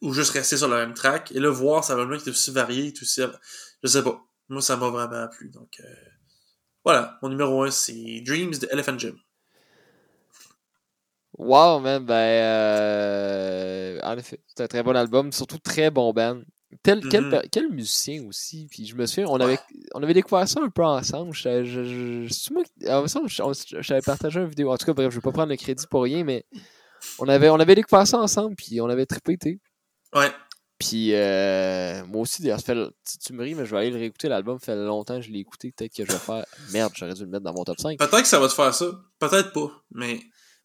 [0.00, 2.50] ou juste rester sur le même track et là voir ça va qui est aussi
[2.50, 3.30] varié tout ça
[3.82, 4.18] je sais pas
[4.48, 5.84] moi ça m'a vraiment plu donc euh,
[6.88, 9.14] voilà mon numéro 1 c'est Dreams de Elephant Gym
[11.36, 16.40] Wow, man, ben, euh, en effet, c'est un très bon album, surtout très bon band.
[16.82, 17.42] Tel, quel, Mhm.
[17.52, 19.58] quel musicien aussi, puis je me souviens, on avait,
[19.94, 21.32] on avait découvert ça un peu ensemble.
[21.34, 24.72] Je, je, je, moi ah, je- t'avais partagé une vidéo.
[24.72, 26.44] En tout cas, bref, je vais pas prendre le crédit pour rien, mais
[27.20, 29.60] on avait, on avait découvert ça ensemble, puis on avait trippé, tu
[30.14, 30.32] ouais
[30.78, 34.28] Puis euh, moi aussi, d'ailleurs, tu, tu me ris, mais je vais aller le réécouter.
[34.28, 35.72] L'album fait longtemps que je l'ai écouté.
[35.76, 36.44] Peut-être que je vais faire.
[36.72, 37.98] Merde, j'aurais dû le mettre dans mon top 5.
[37.98, 38.86] peut-être que ça va te faire ça
[39.18, 40.20] peut-être pas mais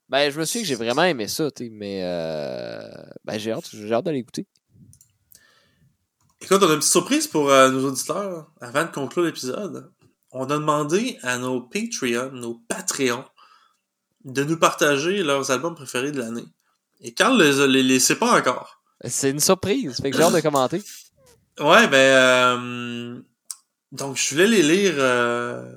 [0.10, 2.88] Ben, je me souviens que j'ai vraiment aimé ça, tu sais, mais euh,
[3.26, 4.46] ben, j'ai hâte, j'ai hâte de l'écouter.
[6.42, 9.92] Écoute, on a une petite surprise pour euh, nos auditeurs avant de conclure l'épisode.
[10.32, 13.26] On a demandé à nos Patreons, nos Patreons,
[14.26, 16.46] de nous partager leurs albums préférés de l'année.
[17.02, 18.83] Et Carl les, les, les sait pas encore.
[19.06, 20.82] C'est une surprise, fait que j'ai hâte de commenter.
[21.60, 23.22] Ouais, ben, euh,
[23.92, 25.72] donc je voulais les lire euh,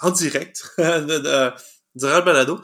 [0.00, 1.52] en direct de, de-
[1.94, 2.60] durant balado.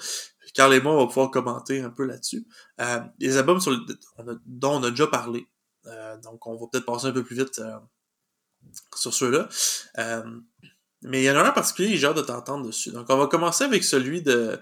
[0.55, 2.47] Carl et moi, on va pouvoir commenter un peu là-dessus.
[2.81, 5.47] Euh, les albums sur le- dont on a déjà parlé.
[5.87, 7.77] Euh, donc, on va peut-être passer un peu plus vite euh,
[8.95, 9.49] sur ceux-là.
[9.99, 10.23] Euh,
[11.03, 12.91] mais il y en a un en particulier, j'ai hâte de t'entendre dessus.
[12.91, 14.59] Donc, on va commencer avec celui de...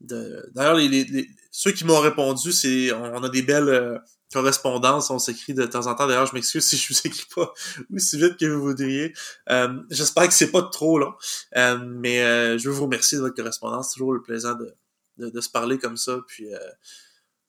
[0.00, 3.98] D'ailleurs, les, les- les- ceux qui m'ont répondu, c'est on, on a des belles euh,
[4.32, 6.06] correspondances, on s'écrit de temps en temps.
[6.06, 7.52] D'ailleurs, je m'excuse si je vous écris pas
[7.94, 9.14] aussi vite que vous voudriez.
[9.50, 11.14] Euh, J'espère que c'est pas trop long.
[11.56, 13.88] Euh, mais euh, je veux vous remercier de votre correspondance.
[13.88, 14.74] C'est toujours le plaisir de,
[15.18, 16.18] de, de se parler comme ça.
[16.26, 16.46] Puis,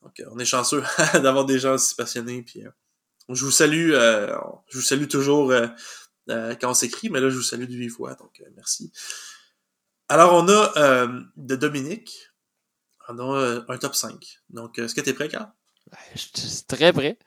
[0.02, 2.44] donc, on est chanceux d'avoir des gens aussi passionnés.
[2.44, 2.64] Puis,
[3.30, 3.92] je vous salue.
[3.92, 5.54] je vous salue toujours
[6.28, 8.14] quand on s'écrit, mais là, je vous salue du vive voix.
[8.16, 8.92] Donc, merci.
[10.10, 11.08] Alors, on a
[11.38, 12.30] de Dominique.
[13.10, 14.40] On a un top 5.
[14.50, 15.52] Donc, est-ce que t'es prêt, Carl?
[16.16, 17.18] Suis très prêt.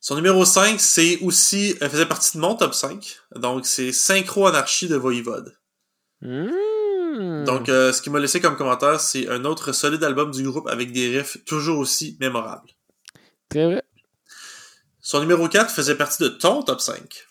[0.00, 3.18] Son numéro 5, c'est aussi, elle faisait partie de mon top 5.
[3.36, 5.56] Donc, c'est Synchro Anarchie de Voivode.
[6.20, 7.44] Mmh.
[7.44, 10.68] Donc, euh, ce qui m'a laissé comme commentaire, c'est un autre solide album du groupe
[10.68, 12.70] avec des riffs toujours aussi mémorables.
[13.48, 13.82] très vrai.
[15.00, 17.26] Son numéro 4 faisait partie de ton top 5.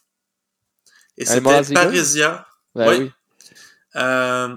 [1.17, 1.73] Et c'était Eagle?
[1.73, 2.47] Parésia.
[2.75, 2.97] Ben Oui.
[2.99, 3.11] oui.
[3.95, 4.55] Euh,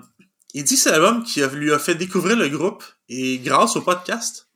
[0.53, 3.83] il dit que c'est l'album qui lui a fait découvrir le groupe et grâce au
[3.83, 4.49] podcast.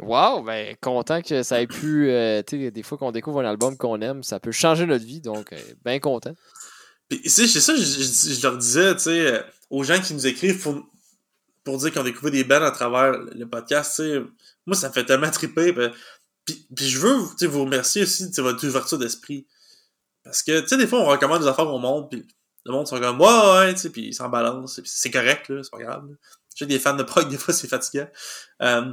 [0.00, 2.10] Wow, ben content que ça ait pu.
[2.10, 5.04] euh, tu sais, des fois qu'on découvre un album qu'on aime, ça peut changer notre
[5.04, 6.34] vie, donc euh, bien content.
[7.08, 10.84] Puis, c'est ça, je, leur disais, tu sais, euh, aux gens qui nous écrivent pour,
[11.64, 14.22] pour dire qu'ils ont découvert des bands à travers le podcast, tu sais,
[14.66, 15.72] moi, ça me fait tellement triper.
[15.72, 15.92] ben,
[16.44, 17.14] Puis, puis je veux,
[17.46, 19.46] vous remercier aussi de votre ouverture d'esprit.
[20.24, 22.26] Parce que, tu sais, des fois, on recommande des affaires au monde, puis
[22.64, 25.62] le monde sont comme, ouais, ouais, tu sais, puis ils s'en balancent, c'est correct, là,
[25.62, 26.04] c'est pas grave.
[26.56, 28.08] J'ai des fans de prog, des fois, c'est fatigant.
[28.62, 28.92] Euh,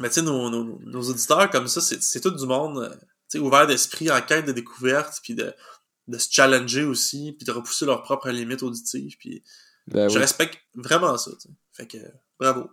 [0.00, 2.98] mais tu sais, nos, nos, nos auditeurs comme ça, c'est tout du monde, euh, tu
[3.28, 5.54] sais, ouvert d'esprit, en quête de découverte, puis de,
[6.08, 9.42] de se challenger aussi, puis de repousser leurs propres limites auditives, puis
[9.86, 10.20] Ben je oui.
[10.20, 11.54] respecte vraiment ça, tu sais.
[11.72, 11.98] Fait que,
[12.38, 12.70] bravo.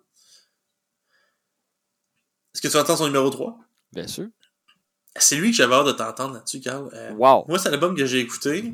[2.54, 3.58] Est-ce que tu entends son numéro 3?
[3.94, 4.28] Bien sûr.
[5.16, 6.90] C'est lui que j'avais hâte de t'entendre là-dessus, Carl.
[6.94, 7.46] Euh, Wow.
[7.48, 8.74] moi, c'est l'album que j'ai écouté,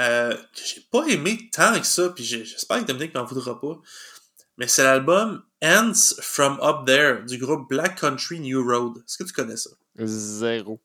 [0.00, 3.80] euh, que j'ai pas aimé tant que ça, puis j'espère que Dominique m'en voudra pas.
[4.58, 8.98] Mais c'est l'album Ants From Up There du groupe Black Country New Road.
[8.98, 9.70] Est-ce que tu connais ça?
[9.98, 10.80] Zéro.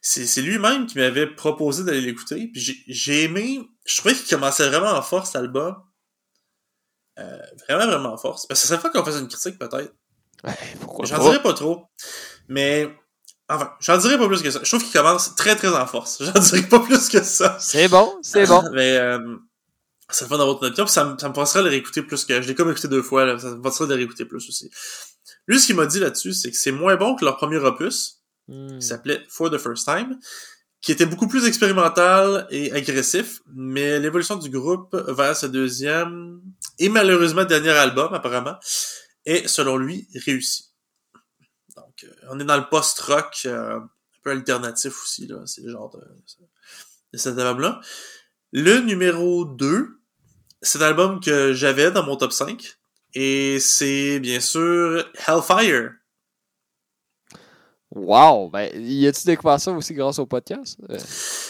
[0.00, 3.60] C'est c'est lui-même qui m'avait proposé d'aller l'écouter, puis j'ai- j'ai aimé.
[3.86, 5.76] Je trouvais qu'il commençait vraiment en force l'album.
[7.18, 7.38] Euh,
[7.68, 8.46] vraiment, vraiment en force.
[8.46, 9.94] Parce que ça serait fois qu'on fasse une critique, peut-être.
[10.44, 11.84] Ouais, pourquoi J'en dirais pas trop.
[12.48, 12.92] Mais,
[13.48, 14.60] enfin, j'en dirais pas plus que ça.
[14.62, 16.22] Je trouve qu'il commence très, très en force.
[16.24, 17.56] J'en dirais pas plus que ça.
[17.60, 18.62] C'est bon, c'est bon.
[18.72, 19.36] Mais, euh,
[20.16, 22.02] ça le fun d'avoir ton opinion, puis ça, me- ça me forcerait à le réécouter
[22.02, 22.40] plus que.
[22.42, 23.38] Je l'ai comme écouté deux fois, là.
[23.38, 24.70] Ça me forcerait de le réécouter plus aussi.
[25.46, 28.18] Lui, ce qu'il m'a dit là-dessus, c'est que c'est moins bon que leur premier opus,
[28.48, 28.78] Hmm.
[28.80, 30.18] qui s'appelait For the First Time,
[30.80, 36.40] qui était beaucoup plus expérimental et agressif, mais l'évolution du groupe vers ce deuxième
[36.80, 38.56] et malheureusement dernier album, apparemment,
[39.26, 40.72] est, selon lui, réussi.
[41.76, 43.88] Donc, euh, on est dans le post-rock, euh, un
[44.24, 45.36] peu alternatif aussi, là.
[45.46, 46.00] C'est le genre de,
[47.12, 47.80] de cet album-là.
[48.50, 49.88] Le numéro 2,
[50.62, 52.78] c'est un album que j'avais dans mon top 5,
[53.14, 55.92] et c'est, bien sûr, Hellfire.
[57.90, 58.48] Wow!
[58.48, 60.78] Ben, y a-tu découvert ça aussi grâce au podcast?
[60.88, 60.98] Euh,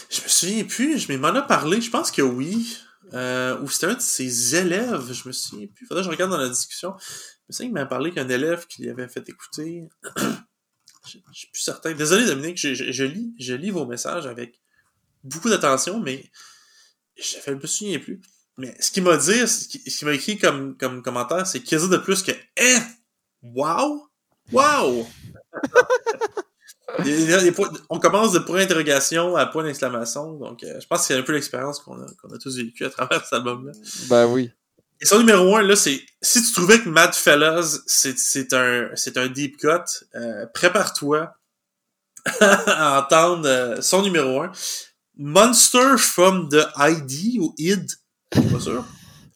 [0.09, 2.77] Je me souviens plus, je m'en a parlé, je pense que oui.
[3.13, 5.85] Euh, ou c'était un de ses élèves, je me souviens plus.
[5.85, 6.95] Faudrait que je regarde dans la discussion.
[7.47, 9.83] Je sais qu'il m'a parlé qu'un élève qui lui avait fait écouter.
[10.17, 11.93] je, je suis plus certain.
[11.93, 14.59] Désolé Dominique, je, je, je lis, je lis vos messages avec
[15.23, 16.29] beaucoup d'attention, mais
[17.15, 18.19] je ne me souviens plus.
[18.57, 21.87] Mais ce qu'il m'a dit, ce qu'il m'a écrit comme, comme commentaire, c'est qu'il a
[21.87, 22.77] de plus que Eh!
[23.41, 24.07] Wow!
[24.51, 25.07] Wow!
[26.99, 29.63] Il y a- il y a des points- on commence de point d'interrogation à point
[29.63, 32.55] d'exclamation, donc euh, je pense que c'est un peu l'expérience qu'on a, qu'on a tous
[32.57, 33.71] vécu à travers cet album-là.
[34.09, 34.51] Ben oui.
[35.01, 38.89] Et son numéro 1, là, c'est si tu trouvais que Mad Fellas, c'est c'est un
[38.95, 39.67] c'est un deep cut,
[40.15, 41.33] euh, prépare-toi
[42.39, 44.51] à entendre euh, son numéro 1.
[45.17, 47.87] Monster from the ID ou ID,
[48.35, 48.85] je suis pas sûr,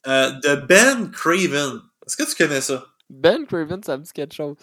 [0.08, 1.82] euh, de Ben Craven.
[2.06, 2.86] Est-ce que tu connais ça?
[3.10, 4.56] Ben Craven, ça me dit quelque chose.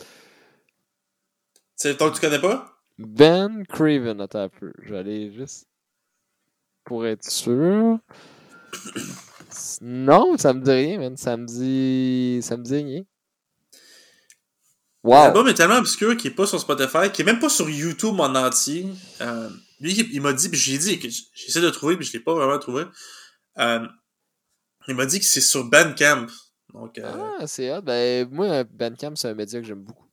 [1.76, 2.78] C'est donc tu connais pas?
[2.98, 4.72] Ben Craven, attends un peu.
[4.82, 5.66] J'allais juste.
[6.84, 7.98] Pour être sûr.
[9.80, 11.16] Non, ça me dit rien, man.
[11.16, 12.42] Ça me dit.
[12.42, 13.02] Ça me dit rien.
[15.02, 15.24] Wow!
[15.24, 18.18] L'album est tellement obscur qu'il est pas sur Spotify, qu'il est même pas sur YouTube
[18.18, 18.86] en entier.
[19.20, 22.20] Euh, lui, il, m'a dit, puis j'ai dit que j'essaie de trouver, puis je l'ai
[22.20, 22.84] pas vraiment trouvé.
[23.58, 23.86] Euh,
[24.88, 26.26] il m'a dit que c'est sur Bandcamp.
[26.72, 27.82] Donc, euh, Ah, c'est hot.
[27.82, 30.06] Ben, moi, Bandcamp, c'est un média que j'aime beaucoup.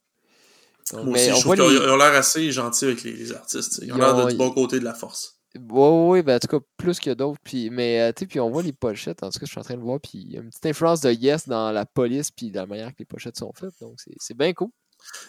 [0.93, 3.13] Donc, moi mais aussi, on je trouve qu'ils les- ont l'air assez gentils avec les,
[3.13, 3.79] les artistes.
[3.83, 5.37] Ils ont Ils l'air ont- de du bon côté de la force.
[5.55, 7.39] Ouais, ouais, ben, en tout cas, plus que d'autres.
[7.43, 9.21] Puis, mais, euh, tu puis on voit les pochettes.
[9.23, 9.99] En tout cas, je suis en train de voir.
[9.99, 12.67] Puis, il y a une petite influence de Yes dans la police, puis dans la
[12.67, 13.73] manière que les pochettes sont faites.
[13.81, 14.69] Donc, c'est- bien cool.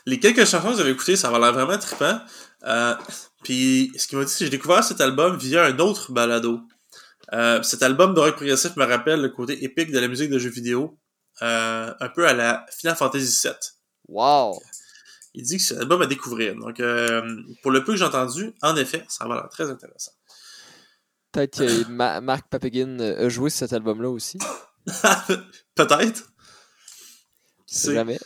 [0.07, 2.20] Les quelques chansons que j'avais écoutées, ça avait l'air vraiment trippant.
[2.64, 2.95] Euh,
[3.43, 6.61] puis ce qui m'a dit, c'est que j'ai découvert cet album via un autre balado.
[7.33, 10.39] Euh, cet album de rock progressif me rappelle le côté épique de la musique de
[10.39, 10.99] jeux vidéo,
[11.41, 13.55] euh, un peu à la Final Fantasy VII.
[14.09, 14.61] Wow!
[15.35, 16.55] Il dit que c'est un album à découvrir.
[16.57, 17.22] Donc, euh,
[17.62, 20.12] pour le peu que j'ai entendu, en effet, ça va l'air très intéressant.
[21.33, 24.37] Peut-être que Ma- Marc Papagin a joué sur cet album-là aussi.
[25.74, 26.30] Peut-être.
[27.95, 28.18] Jamais.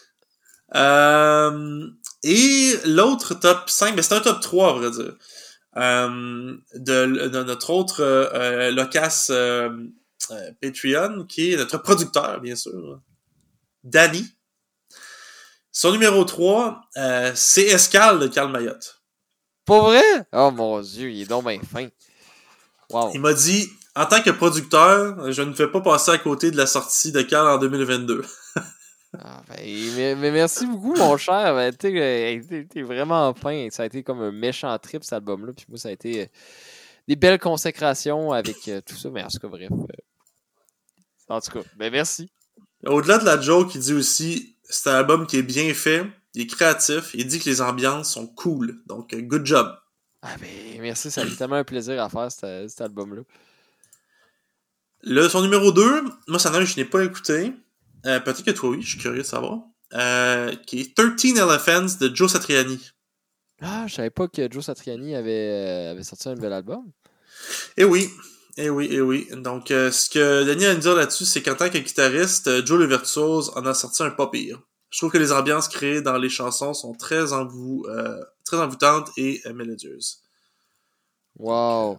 [2.25, 5.15] Et l'autre top 5, mais c'est un top 3, à vrai dire.
[5.77, 9.68] Euh, de, de notre autre euh, locasse euh,
[10.61, 13.01] Patreon, qui est notre producteur, bien sûr,
[13.85, 14.27] Danny.
[15.70, 19.03] Son numéro 3, euh, c'est Escale de Karl Mayotte.
[19.66, 20.03] Pas vrai?
[20.33, 21.89] Oh mon dieu, il est donc bien fin.
[22.89, 23.11] Wow.
[23.12, 26.57] Il m'a dit, en tant que producteur, je ne fais pas passer à côté de
[26.57, 28.24] la sortie de Karl en 2022.
[29.19, 29.57] Ah, ben,
[29.97, 31.55] mais, mais merci beaucoup, mon cher.
[31.55, 33.69] Ben, t'es, vraiment fin.
[33.71, 35.53] Ça a été comme un méchant trip, cet album-là.
[35.53, 36.27] Puis moi, ça a été euh,
[37.09, 39.11] des belles consécrations avec euh, tout ça.
[39.11, 39.71] Mais en tout cas, bref.
[39.71, 39.85] euh,
[41.29, 42.31] en tout cas, ben merci.
[42.85, 46.05] Au-delà de la joke, il dit aussi, c'est un album qui est bien fait,
[46.35, 48.81] il est créatif, il dit que les ambiances sont cool.
[48.87, 49.75] Donc, good job.
[50.23, 53.23] Ah ben merci, ça a été tellement un plaisir à faire cet, cet album-là.
[55.03, 57.53] Le, son numéro 2, moi, a un que je n'ai pas écouté.
[58.07, 59.61] Euh, Peut-être que toi, oui, je suis curieux de savoir.
[59.95, 62.81] Euh, qui est 13 Elephants de Joe Satriani.
[63.61, 66.85] Ah, je savais pas que Joe Satriani avait, euh, avait sorti un nouvel album.
[67.77, 68.11] Eh oui,
[68.57, 69.29] eh oui, eh oui.
[69.33, 72.67] Donc, euh, ce que Denis a à nous dire là-dessus, c'est qu'en tant que guitariste,
[72.67, 74.61] Joe le Virtuose en a sorti un pas pire.
[74.91, 79.11] Je trouve que les ambiances créées dans les chansons sont très, envou euh, très envoûtantes
[79.17, 80.23] et euh, mélodieuses.
[81.39, 81.99] Wow.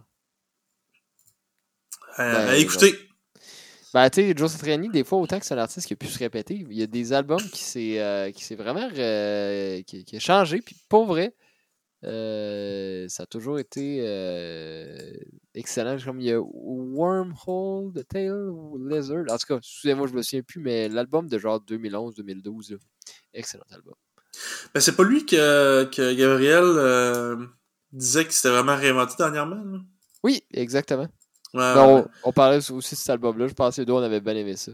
[2.20, 3.07] Euh, Ben, à écouter.
[3.97, 6.05] Ben, tu sais, Joe Satriani, des fois, autant que c'est un artiste qui a pu
[6.05, 10.19] se répéter, il y a des albums qui s'est euh, vraiment euh, qui, qui a
[10.19, 11.33] changé, puis pour vrai,
[12.03, 13.97] euh, ça a toujours été
[15.55, 15.97] excellent.
[15.97, 19.23] Comme il y a Wormhole, The Tale, ou Lizard.
[19.31, 22.77] En tout cas, excusez-moi, je me souviens plus, mais l'album de genre 2011-2012, là,
[23.33, 23.95] excellent album.
[24.75, 27.49] Ben, c'est pas lui que, que Gabriel
[27.91, 29.55] disait que c'était vraiment réinventé dernièrement.
[29.55, 29.79] là?
[30.23, 31.07] Oui, exactement.
[31.53, 33.47] Ouais, ouais, on, on parlait aussi de cet album-là.
[33.47, 34.71] Je pense que les deux, on avait bien aimé ça.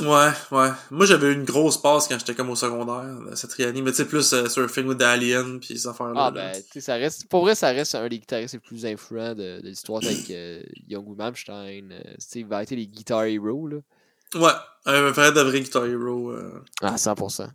[0.00, 0.68] ouais, ouais.
[0.90, 3.90] Moi, j'avais eu une grosse passe quand j'étais comme au secondaire, là, cette trianie, mais
[3.92, 6.26] tu sais, plus euh, Surfing with the Alien, puis ces affaires-là.
[6.26, 7.28] Ah, ben, tu ça reste.
[7.28, 10.62] Pour vrai, ça reste un des guitaristes les plus influents de, de l'histoire avec euh,
[10.88, 13.78] Young Malmsteen, euh, Steve Vai, les Guitar Hero, là.
[14.34, 14.52] Ouais,
[14.86, 16.30] un vrai de vrai Guitar Hero.
[16.32, 16.62] euh.
[16.82, 17.48] Ah, 100%.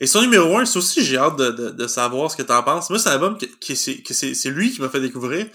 [0.00, 2.62] Et son numéro 1, c'est aussi, j'ai hâte de, de, de, savoir ce que t'en
[2.62, 2.88] penses.
[2.90, 5.46] Moi, c'est un album que, que c'est lui qui m'a fait découvrir.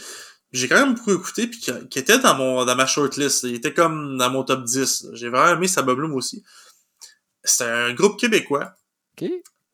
[0.54, 3.44] J'ai quand même beaucoup écouté, puis qui, était dans mon dans ma shortlist.
[3.44, 5.08] Il était comme dans mon top 10.
[5.14, 6.44] J'ai vraiment aimé sa album aussi.
[7.44, 8.76] C'est un groupe québécois.
[9.18, 9.30] OK.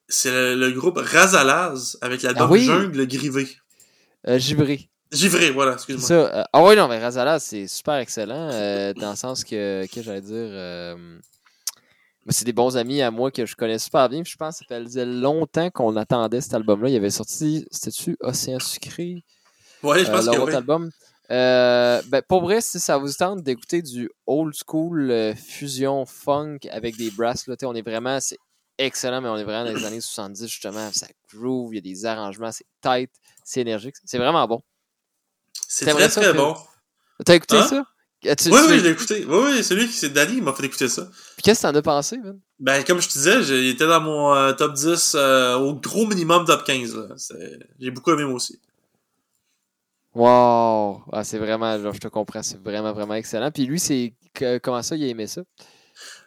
[0.08, 2.64] C'est le, groupe Razalaz avec l'album Ah oui.
[2.64, 3.58] Jungle Grivé.
[4.28, 4.90] Euh, Givré.
[5.12, 6.08] Givré, voilà, excuse-moi.
[6.08, 9.86] Ça, euh, ah oui, non, mais Razalaz, c'est super excellent, euh, dans le sens que,
[9.94, 10.96] que j'allais dire,
[12.30, 14.24] c'est des bons amis à moi que je connais super bien.
[14.24, 16.90] je pense que ça faisait longtemps qu'on attendait cet album-là.
[16.90, 19.24] Il avait sorti, c'était-tu Océan Sucré,
[19.84, 20.56] Ouais, je euh, pense leur que autre oui.
[20.56, 20.92] album?
[21.32, 26.58] Euh, ben, pour vrai, si ça vous tente d'écouter du old school euh, fusion funk
[26.72, 28.38] avec des brasses, là, on est vraiment, c'est
[28.80, 30.90] excellent, mais on est vraiment dans les années 70, justement.
[30.92, 33.12] Ça groove, il y a des arrangements, c'est tight,
[33.44, 33.96] c'est énergique.
[34.06, 34.62] C'est vraiment bon.
[35.68, 36.56] C'est très ça très bon.
[37.24, 37.68] T'as écouté Hein?
[37.68, 37.84] ça?
[38.26, 39.26] As-tu- Oui, tu- oui, je l'ai écouté.
[39.26, 41.06] Oui, oui, c'est lui qui, c'est Danny, il m'a fait écouter ça.
[41.36, 42.40] Puis qu'est-ce que t'en as pensé, man?
[42.60, 46.44] Ben, comme je te disais, était dans mon euh, top 10, euh, au gros minimum
[46.46, 47.08] top 15, là.
[47.18, 48.60] C'est- J'ai beaucoup aimé moi aussi.
[50.16, 51.04] Wow!
[51.12, 53.52] Ah, c'est vraiment, genre, je te comprends, c'est vraiment, vraiment excellent.
[53.52, 54.14] Puis lui, c'est
[54.62, 55.42] comment ça, il a aimé ça?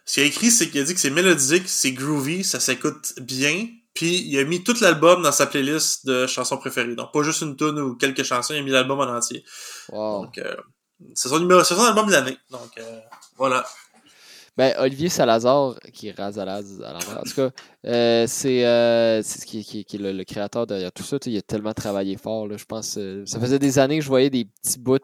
[0.05, 3.13] Ce qu'il a écrit, c'est qu'il a dit que c'est mélodique, c'est groovy, ça s'écoute
[3.21, 6.95] bien, puis il a mis tout l'album dans sa playlist de chansons préférées.
[6.95, 9.43] Donc, pas juste une tune ou quelques chansons, il a mis l'album en entier.
[9.89, 10.25] Wow!
[10.25, 10.55] Donc, euh,
[11.13, 12.37] c'est son numéro, c'est son album de l'année.
[12.51, 12.99] Donc, euh,
[13.37, 13.65] voilà.
[14.55, 17.49] Ben, Olivier Salazar, qui est Razalaz en tout cas,
[17.87, 21.17] euh, c'est euh, qui, qui- qui est le, créateur derrière tout ça.
[21.25, 22.47] Il a tellement travaillé fort.
[22.47, 24.99] Là, je pense euh, ça faisait des années que je voyais des petits bouts.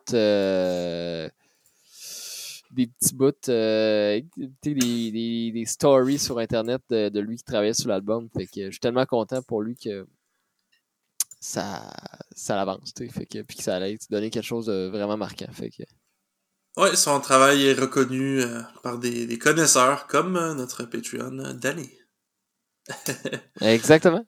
[2.71, 4.23] des petits bouts, des,
[4.63, 8.29] des, des stories sur Internet de, lui qui travaillait sur l'album.
[8.35, 10.05] Fait que je suis tellement content pour lui que
[11.39, 11.89] ça,
[12.35, 12.93] ça l'avance.
[12.93, 15.51] que, puis que ça allait donner quelque chose de vraiment marquant.
[15.51, 15.83] Fait que,
[16.79, 21.53] Ouais, son travail est reconnu euh, par des, des connaisseurs comme euh, notre Patreon, euh,
[21.53, 21.89] Danny.
[23.61, 24.23] Exactement.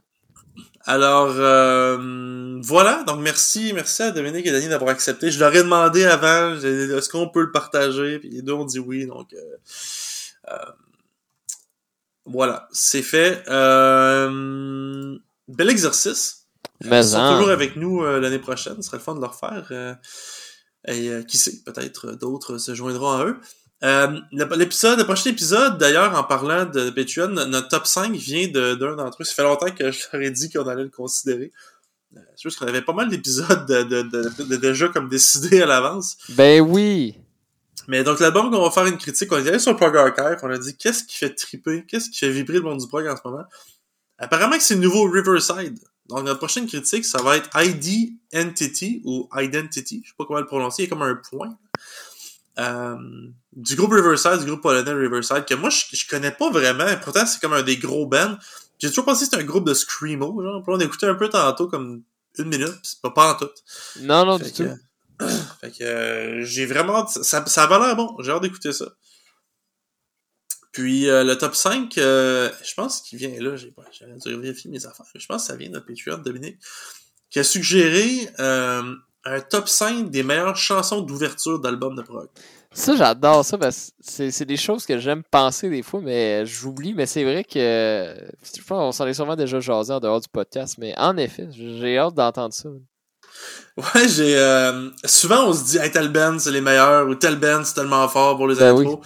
[0.83, 3.03] Alors, euh, voilà.
[3.03, 5.31] Donc, merci, merci à Dominique et Danny d'avoir accepté.
[5.31, 8.19] Je leur ai demandé avant, est-ce qu'on peut le partager?
[8.19, 9.05] Puis les deux ont dit oui.
[9.05, 9.39] Donc, euh,
[10.49, 10.57] euh,
[12.25, 13.43] voilà, c'est fait.
[13.47, 16.47] Euh, bel exercice.
[16.83, 18.75] Mais Ils sont en- toujours avec nous l'année prochaine.
[18.77, 19.97] Ce serait le fun de le refaire.
[20.89, 23.37] Euh, et euh, qui sait, peut-être d'autres se joindront à eux.
[23.83, 28.47] Euh, le- l'épisode, le prochain épisode, d'ailleurs, en parlant de Patreon, notre top 5 vient
[28.47, 29.25] de- d'un d'entre eux.
[29.25, 31.51] Ça fait longtemps que je leur ai dit qu'on allait le considérer.
[32.15, 35.61] Euh, C'est juste qu'on avait pas mal d'épisodes de, de, de, de- déjà comme décidés
[35.61, 36.17] à l'avance.
[36.29, 37.15] Ben oui!
[37.87, 40.51] Mais donc l'album qu'on va faire une critique, on est allé sur Prog Archive, on
[40.51, 43.15] a dit qu'est-ce qui fait triper, qu'est-ce qui fait vibrer le monde du prog en
[43.17, 43.43] ce moment?
[44.19, 45.79] Apparemment que c'est le nouveau Riverside.
[46.11, 50.39] Donc notre prochaine critique, ça va être ID Entity ou Identity, je sais pas comment
[50.39, 51.57] le prononcer, il y a comme un point.
[52.59, 52.97] Euh,
[53.53, 57.25] du groupe Riverside, du groupe polonais Riverside, que moi je, je connais pas vraiment, pourtant
[57.25, 58.35] c'est comme un des gros bands.
[58.79, 61.29] J'ai toujours pensé que c'était un groupe de Screamo, genre, on a écouté un peu
[61.29, 62.03] tantôt comme
[62.37, 63.49] une minute, pis c'est pas, pas en tout.
[64.01, 65.25] Non, non, Fait du que, tout.
[65.61, 68.85] fait que euh, j'ai vraiment ça, ça va l'air bon, j'ai hâte d'écouter ça.
[70.71, 73.83] Puis euh, le top 5, euh, je pense qu'il vient là, j'ai pas
[74.25, 75.05] dû vérifier mes affaires.
[75.13, 76.59] Je pense que ça vient de notre Patreon Dominique
[77.29, 78.95] qui a suggéré euh,
[79.25, 82.27] un top 5 des meilleures chansons d'ouverture d'albums de prog.
[82.73, 86.93] Ça, j'adore ça parce que c'est des choses que j'aime penser des fois, mais j'oublie.
[86.93, 90.29] Mais c'est vrai que je pense qu'on s'en est sûrement déjà jasé en dehors du
[90.29, 90.77] podcast.
[90.77, 92.69] Mais en effet, j'ai hâte d'entendre ça.
[93.77, 94.35] Ouais, j'ai
[95.05, 98.07] souvent on se dit hey, tel band c'est les meilleurs ou tel band c'est tellement
[98.09, 98.99] fort pour les Ben intros.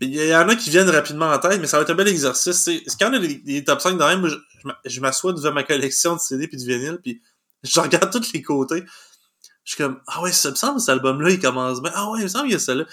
[0.00, 2.08] Il y en a qui viennent rapidement en tête, mais ça va être un bel
[2.08, 2.56] exercice.
[2.56, 5.52] C'est quand on a des top 5 dans même, je, je m'a- je m'assois devant
[5.52, 7.22] ma collection de CD puis de vinyle, puis
[7.62, 8.84] je regarde tous les côtés.
[9.64, 11.92] Je suis comme Ah ouais, ça me semble cet album-là, il commence bien.
[11.94, 12.84] Ah ouais, il me semble qu'il y a celle-là.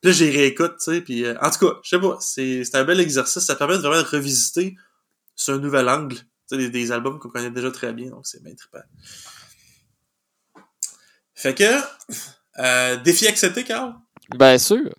[0.00, 2.74] Puis là, j'y réécoute, tu sais, puis euh, en tout cas, je sais pas, c'est
[2.74, 3.42] un bel exercice.
[3.44, 4.76] Ça permet de vraiment revisiter
[5.34, 6.16] sur un nouvel angle,
[6.50, 8.78] des, des albums qu'on connaît déjà très bien, donc c'est bien trippant.
[11.34, 11.64] Fait que,
[12.58, 13.94] euh, défi accepté, Carl?
[14.34, 14.94] Bien sûr.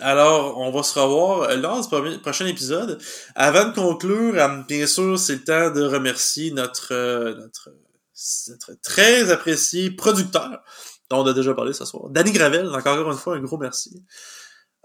[0.00, 3.00] Alors, on va se revoir lors du prochain épisode.
[3.34, 7.70] Avant de conclure, euh, bien sûr, c'est le temps de remercier notre, euh, notre,
[8.48, 10.62] notre très apprécié producteur,
[11.10, 12.68] dont on a déjà parlé ce soir, Danny Gravel.
[12.68, 14.02] Encore une fois, un gros merci.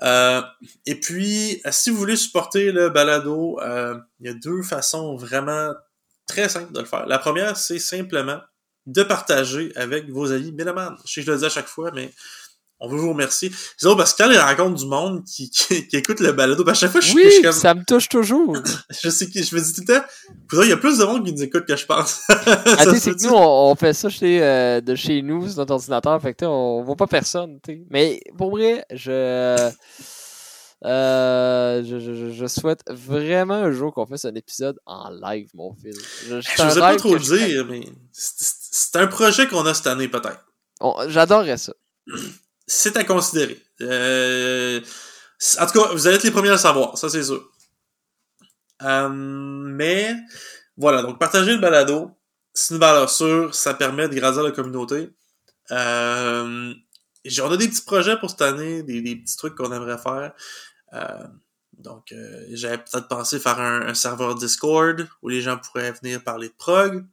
[0.03, 0.41] Euh,
[0.85, 3.59] et puis, si vous voulez supporter le balado,
[4.19, 5.73] il y a deux façons vraiment
[6.27, 7.05] très simples de le faire.
[7.07, 8.41] La première, c'est simplement
[8.85, 10.97] de partager avec vos amis mélomanes.
[11.05, 12.13] Je sais que je le dis à chaque fois, mais
[12.79, 13.51] on veut vous remercier.
[13.77, 16.73] C'est parce que quand les rencontres du monde qui, qui, qui écoute le balado, à
[16.73, 18.55] chaque fois, je, Oui, je suis comme, ça me touche toujours.
[19.01, 21.25] je sais que, je me dis tout le temps, il y a plus de monde
[21.25, 22.21] qui nous écoute que je pense.
[22.79, 25.57] Ah, tu c'est que nous, on, on fait ça chez, euh, de chez nous, sur
[25.57, 26.21] notre ordinateur.
[26.21, 27.59] Fait que, on voit pas personne.
[27.89, 29.71] Mais pour vrai, je.
[30.85, 35.73] Euh, je, je, je, souhaite vraiment un jour qu'on fasse un épisode en live, mon
[35.73, 35.97] fils.
[36.27, 40.07] Je, je, sais pas trop le dire, mais c'est un projet qu'on a cette année,
[40.07, 40.45] peut-être.
[41.07, 41.73] J'adorerais ça.
[42.67, 43.61] C'est à considérer.
[43.81, 44.81] Euh,
[45.59, 47.49] en tout cas, vous allez être les premiers à le savoir, ça c'est sûr.
[48.83, 50.15] Euh, mais
[50.75, 52.11] voilà, donc partager le balado,
[52.53, 55.09] c'est une valeur sûre, ça permet de grandir la communauté.
[55.71, 56.73] Euh,
[57.41, 60.33] on a des petits projets pour cette année, des, petits trucs qu'on aimerait faire.
[60.93, 61.27] Euh,
[61.73, 66.49] donc, euh, j'avais peut-être pensé faire un, serveur Discord où les gens pourraient venir parler
[66.49, 67.05] de prog.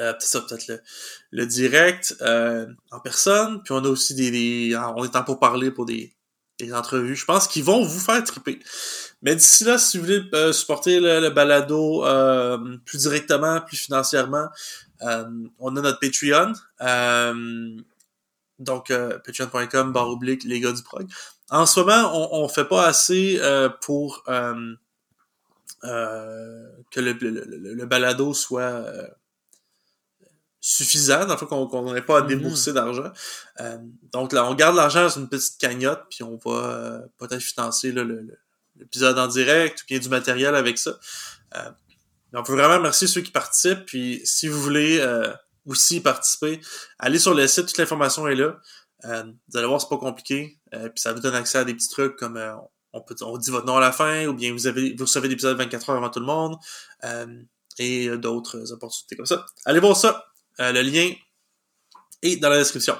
[0.00, 0.82] Euh, peut-être ça, peut-être
[1.30, 3.62] le, direct euh, en personne.
[3.62, 6.16] Puis on a aussi des, on est en pour parler pour des,
[6.58, 7.14] des entrevues.
[7.14, 8.58] Je pense qu'ils vont vous faire triper.
[9.22, 14.48] Mais d'ici là, si vous voulez euh, supporter le, balado euh, plus directement, plus financièrement,
[15.00, 16.54] on a notre Patreon.
[18.58, 21.06] donc patreon.com barre oblique les gars du prog.
[21.50, 23.38] En ce moment, on, on fait pas assez
[23.82, 24.76] pour que
[27.00, 28.82] le, le, balado soit
[30.66, 32.26] suffisant, dans le qu'on n'ait pas à mm-hmm.
[32.26, 33.12] débourser d'argent.
[33.60, 33.76] Euh,
[34.14, 37.92] donc là, on garde l'argent dans une petite cagnotte, puis on va euh, peut-être financer
[38.74, 40.98] l'épisode en direct ou bien du matériel avec ça.
[41.56, 41.70] Euh,
[42.32, 45.06] on peut vraiment remercier ceux qui participent, puis si vous voulez
[45.66, 46.60] aussi participer,
[46.98, 48.56] allez sur le site, toute l'information est là.
[49.04, 52.16] vous allez voir, c'est pas compliqué, puis ça vous donne accès à des petits trucs
[52.16, 52.42] comme
[52.92, 55.28] on peut on dit votre nom à la fin, ou bien vous avez vous recevez
[55.28, 56.56] l'épisode 24 heures avant tout le monde,
[57.78, 59.46] et d'autres opportunités comme ça.
[59.64, 60.24] Allez voir ça.
[60.60, 61.12] Euh, le lien
[62.22, 62.96] est dans la description.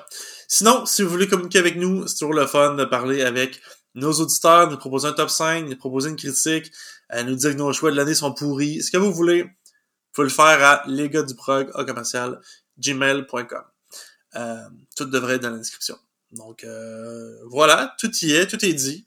[0.48, 3.60] Sinon, si vous voulez communiquer avec nous, c'est toujours le fun de parler avec
[3.94, 6.72] nos auditeurs, nous proposer un top 5, nous proposer une critique,
[7.12, 8.82] euh, nous dire que nos choix de l'année sont pourris.
[8.82, 9.50] Ce que vous voulez, vous
[10.12, 12.40] pouvez le faire à les gars du prog au commercial
[12.78, 13.62] gmail.com.
[14.36, 15.96] Euh, tout devrait être dans la description.
[16.32, 16.66] Donc
[17.46, 19.06] voilà, tout y est, tout est dit.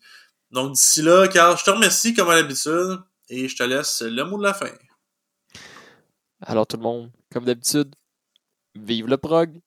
[0.51, 4.23] Donc d'ici là, Carl, je te remercie comme à l'habitude et je te laisse le
[4.23, 4.69] mot de la fin.
[6.41, 7.93] Alors tout le monde, comme d'habitude,
[8.77, 9.61] Vive le prog!